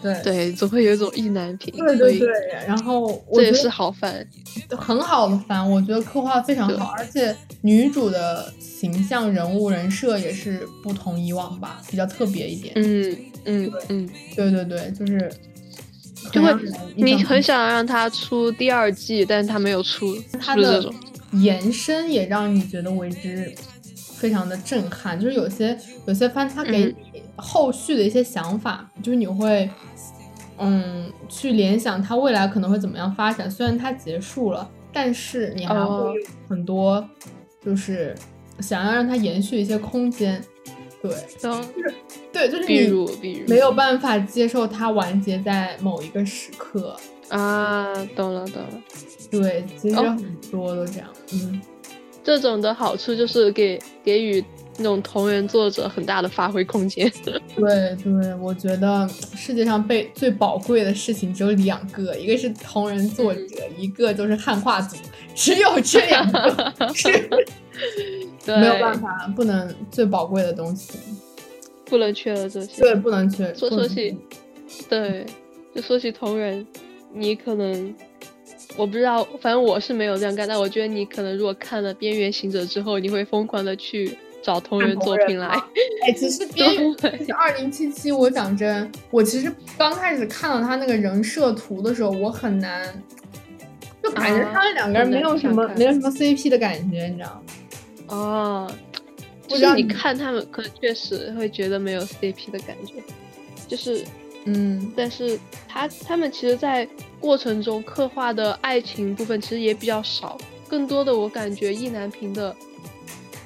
[0.00, 1.74] 对对，总会有一种意难平。
[1.76, 2.28] 对对对，
[2.66, 4.24] 然后这也是好番，
[4.70, 12.72] 很好的番，我觉得刻画非常好，而且女主的形象、人物、人设也是不同以往吧，比较特别一点。
[12.76, 15.30] 嗯嗯嗯，对对对，就是。
[16.32, 16.54] 就会，
[16.96, 20.84] 你很想让他出第二季，但是他没有出，他的
[21.32, 23.54] 延伸也让你觉得为之
[24.16, 25.18] 非常的震撼。
[25.18, 26.94] 就是有些有些番，他给你
[27.36, 29.68] 后续的一些想法，就是你会，
[30.58, 33.50] 嗯，去联想他未来可能会怎么样发展。
[33.50, 36.14] 虽然它结束了，但是你还会有
[36.48, 37.04] 很多，
[37.64, 38.14] 就是
[38.60, 40.42] 想要让它延续一些空间。
[41.02, 41.94] 对，就是
[42.32, 46.94] 对，就是你没有办法接受它完结在某一个时刻
[47.28, 48.82] 啊，懂了懂了。
[49.30, 51.08] 对，其实很多都这样。
[51.32, 51.60] 嗯，
[52.22, 54.44] 这种的好处就是给给予
[54.76, 57.10] 那种同人作者很大的发挥空间。
[57.56, 63.40] 对对，我觉得世界上被最宝贵的事情只有两个，一个是同人作者，
[63.78, 64.96] 一个就是汉化组，
[65.34, 67.30] 只有这两个是。
[68.46, 70.98] 没有办法，不能最宝贵的东西，
[71.84, 72.82] 不能缺了这些。
[72.82, 73.52] 对，不能缺。
[73.54, 74.16] 说说起，
[74.88, 75.26] 对，
[75.74, 76.66] 就说起同人，
[77.12, 77.94] 你可能
[78.76, 80.48] 我不知道，反正我是没有这样干。
[80.48, 85.48] 但我觉得你可能如果看了《边缘行者》之后，你会疯狂的去找同人作品来。
[86.06, 86.96] 哎，其实《边缘
[87.36, 93.02] 二零七七》，我讲真，我其实刚开始看到他那个人设图的时候，我很难。
[94.02, 97.42] 就就感觉他们两个人没有什么没有什么 CP 的感觉，你知道吗？
[98.10, 98.70] 哦，
[99.48, 102.94] 不知道你看他们可能确实会觉得没有 CP 的感觉，
[103.66, 104.04] 就是
[104.44, 105.38] 嗯，但是
[105.68, 106.88] 他他们其实，在
[107.20, 110.36] 过程中刻画的爱情部分其实也比较少，
[110.68, 112.54] 更多的我感觉意难平的，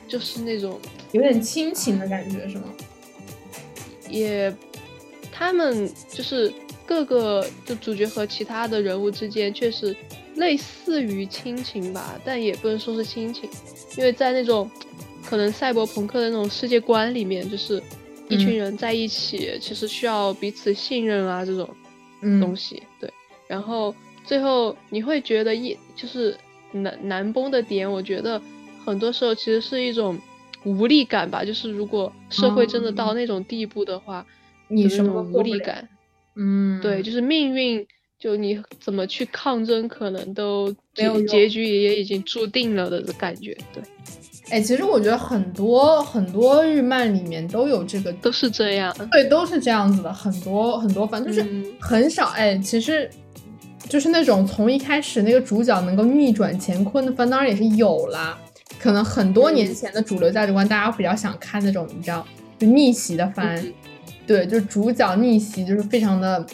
[0.09, 0.81] 就是那种
[1.13, 2.65] 有点亲情的感觉，是吗？
[4.09, 4.55] 也，
[5.33, 6.53] 他们就是
[6.87, 9.97] 各个就主角和其他的人物之间确实
[10.37, 13.51] 类似于亲情吧，但也不能说是亲情，
[13.97, 14.71] 因为在那种
[15.25, 17.83] 可能赛博朋克的那种世界观里面，就是
[18.29, 21.69] 一群人在一起，其实需要彼此信任啊这种
[22.41, 22.83] 东西。
[23.01, 23.13] 对，
[23.47, 26.37] 然后最后你会觉得一就是
[26.73, 28.41] 难难崩的点，我觉得
[28.85, 30.19] 很多时候其实是一种。
[30.67, 34.25] 无力感吧，就是如果社会真的到那种地步的话，
[34.69, 35.87] 你什么无力感？
[36.37, 37.87] 嗯，对，就是命运，
[38.19, 43.57] 就你怎么去抗争，可能都没有结局也已经注定了的感觉。
[43.73, 43.83] 对，
[44.51, 48.95] 哎，其实我觉得很多很多日漫里面都有这个，都是这样。
[49.11, 51.47] 对，都是这样子的，很多很多，反正就是
[51.81, 52.29] 很少。
[52.29, 53.11] 哎，其实
[53.89, 58.39] 就是那种从一开始那个主角能够逆转乾坤的番，当然也是有啦。
[58.79, 62.27] 可能很多年前的主流价值观，大家比较想看那种，你知道，
[62.59, 63.63] 就逆袭的番，
[64.27, 66.45] 对，就主角逆袭，就是非常的，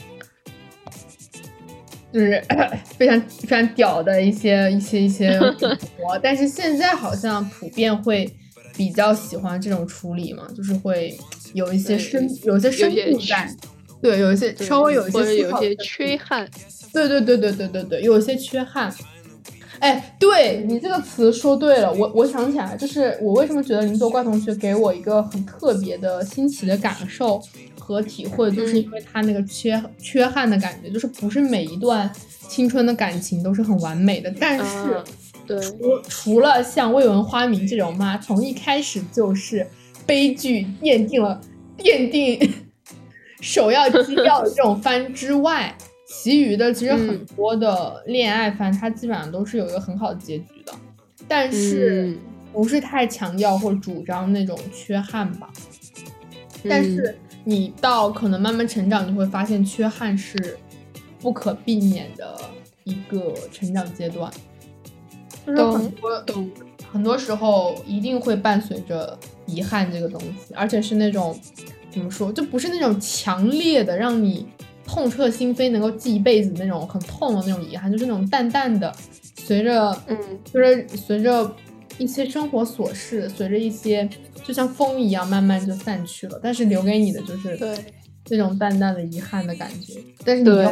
[2.13, 2.43] 就是
[2.97, 6.19] 非常非常屌的一些一些一些活。
[6.23, 8.31] 但是现在好像普遍会
[8.77, 11.17] 比较喜欢这种处理嘛，就是会
[11.55, 13.49] 有一些深，有些深度在，
[14.03, 16.49] 对，有一些稍微有一些有些缺憾，
[16.93, 18.93] 对对对对对对对，有一些缺憾。
[19.81, 27.43] 哎，对你这个词说对了，我我想起来，就是我为什么觉得林作怪同学给我一个很特别的新奇的感受
[27.91, 32.11] 和体会，就是因为他那个缺缺憾的感觉，就是不是每一段
[32.49, 35.03] 青春的感情都是很完美的，但是，
[35.47, 35.77] 对，除
[36.09, 39.67] 除了像未闻花名这种嘛，从一开始就是
[40.07, 41.41] 悲剧奠定了
[41.77, 42.39] 奠定
[43.41, 45.77] 首要基 调的这种番之外。
[46.13, 50.73] 其余的其实很多的恋爱番，它基本上都是有一个很好的结局的，
[51.29, 52.19] 但是
[52.53, 55.49] 不是太强调或主张那种缺憾吧。
[56.69, 60.59] 但是你到可能慢慢成长，你会发现缺憾是
[61.21, 62.39] 不可避免的
[62.85, 64.31] 一个成长阶段，
[65.47, 66.25] 就是很多
[66.93, 71.39] 很多时候一定会伴随着遗憾这个东西，而且是那种
[71.91, 74.47] 怎么说，就不是那种强烈的让你。
[74.93, 78.93] 痛彻心扉，能够记一辈子那种很痛的那种遗憾，就是那种淡淡的，
[79.37, 80.19] 随着，嗯，
[80.53, 81.49] 就是随着
[82.01, 84.09] 一些生活琐事，随着一些
[84.45, 86.41] 就像风一样，慢慢就散去了。
[86.43, 87.79] 但是留给你的就是对
[88.31, 90.65] 那种淡淡的遗憾的感觉，但是你又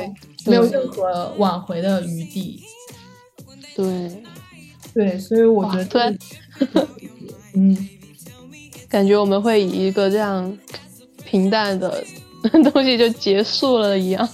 [0.47, 2.63] 没有任何挽回的余地。
[3.77, 4.23] 对，
[4.95, 6.17] 对，所以我觉得，
[7.55, 7.89] 嗯，
[8.89, 10.57] 感觉我们会以一个这样
[11.25, 12.03] 平淡的。
[12.73, 14.27] 东西就结束了一样。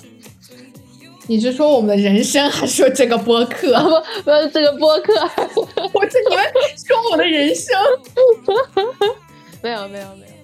[1.27, 3.72] 你是说我们的人生，还是说这个播客？
[4.22, 5.14] 不，不是这个播客。
[5.95, 6.45] 我这你们
[6.77, 7.75] 说我的人生？
[9.62, 10.35] 没有，没有，没有。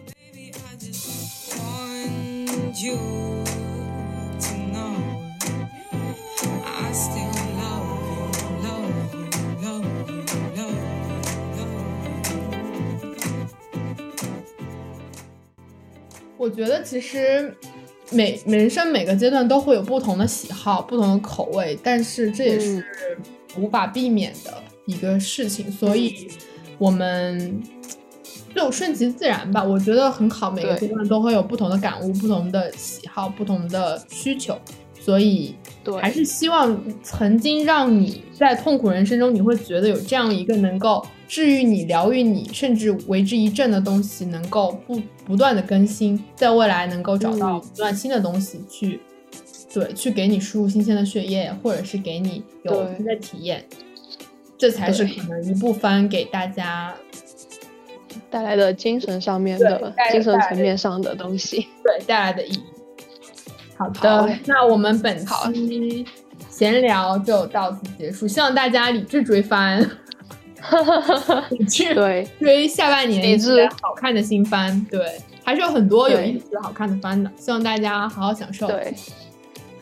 [16.38, 17.54] 我觉得其实
[18.10, 22.84] 每人生每个阶段都会有不同的喜好、不同的口味，但是这也是
[23.56, 24.52] 无法避免的
[24.86, 26.28] 一个事情，所以
[26.76, 27.62] 我们
[28.54, 29.62] 就顺其自然吧。
[29.62, 34.58] 我觉得很好，每个阶段都会有不同的感悟、不同的喜好、不同的需求，
[35.00, 35.54] 所以
[36.00, 41.06] 还是希望曾经让你在痛苦人生中，你会觉得有这样一个能够。
[41.30, 49.00] 治愈你、疗愈你，甚至为之一振的东西，能够不不断的更新，在未来能够找到不断新的东西去，
[49.72, 53.64] 对，去给你输入新鲜的血液，或者是给你有新的体验，
[54.58, 56.92] 这才是可能一部番给大家
[58.28, 62.62] 带来的精神上面的、精神层面上的东西，对带来的意义。
[63.76, 65.16] 好的，那我们本
[65.54, 66.04] 期
[66.48, 69.88] 闲聊就到此结束，希望大家理智追番。
[71.68, 78.66] 去对追下半年一些好看的新番，对，还是有很多有意思的好看的番的，希望大家好好享受。
[78.66, 78.94] 对，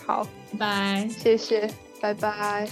[0.07, 1.69] 好，拜拜，谢谢，
[2.01, 2.69] 拜拜。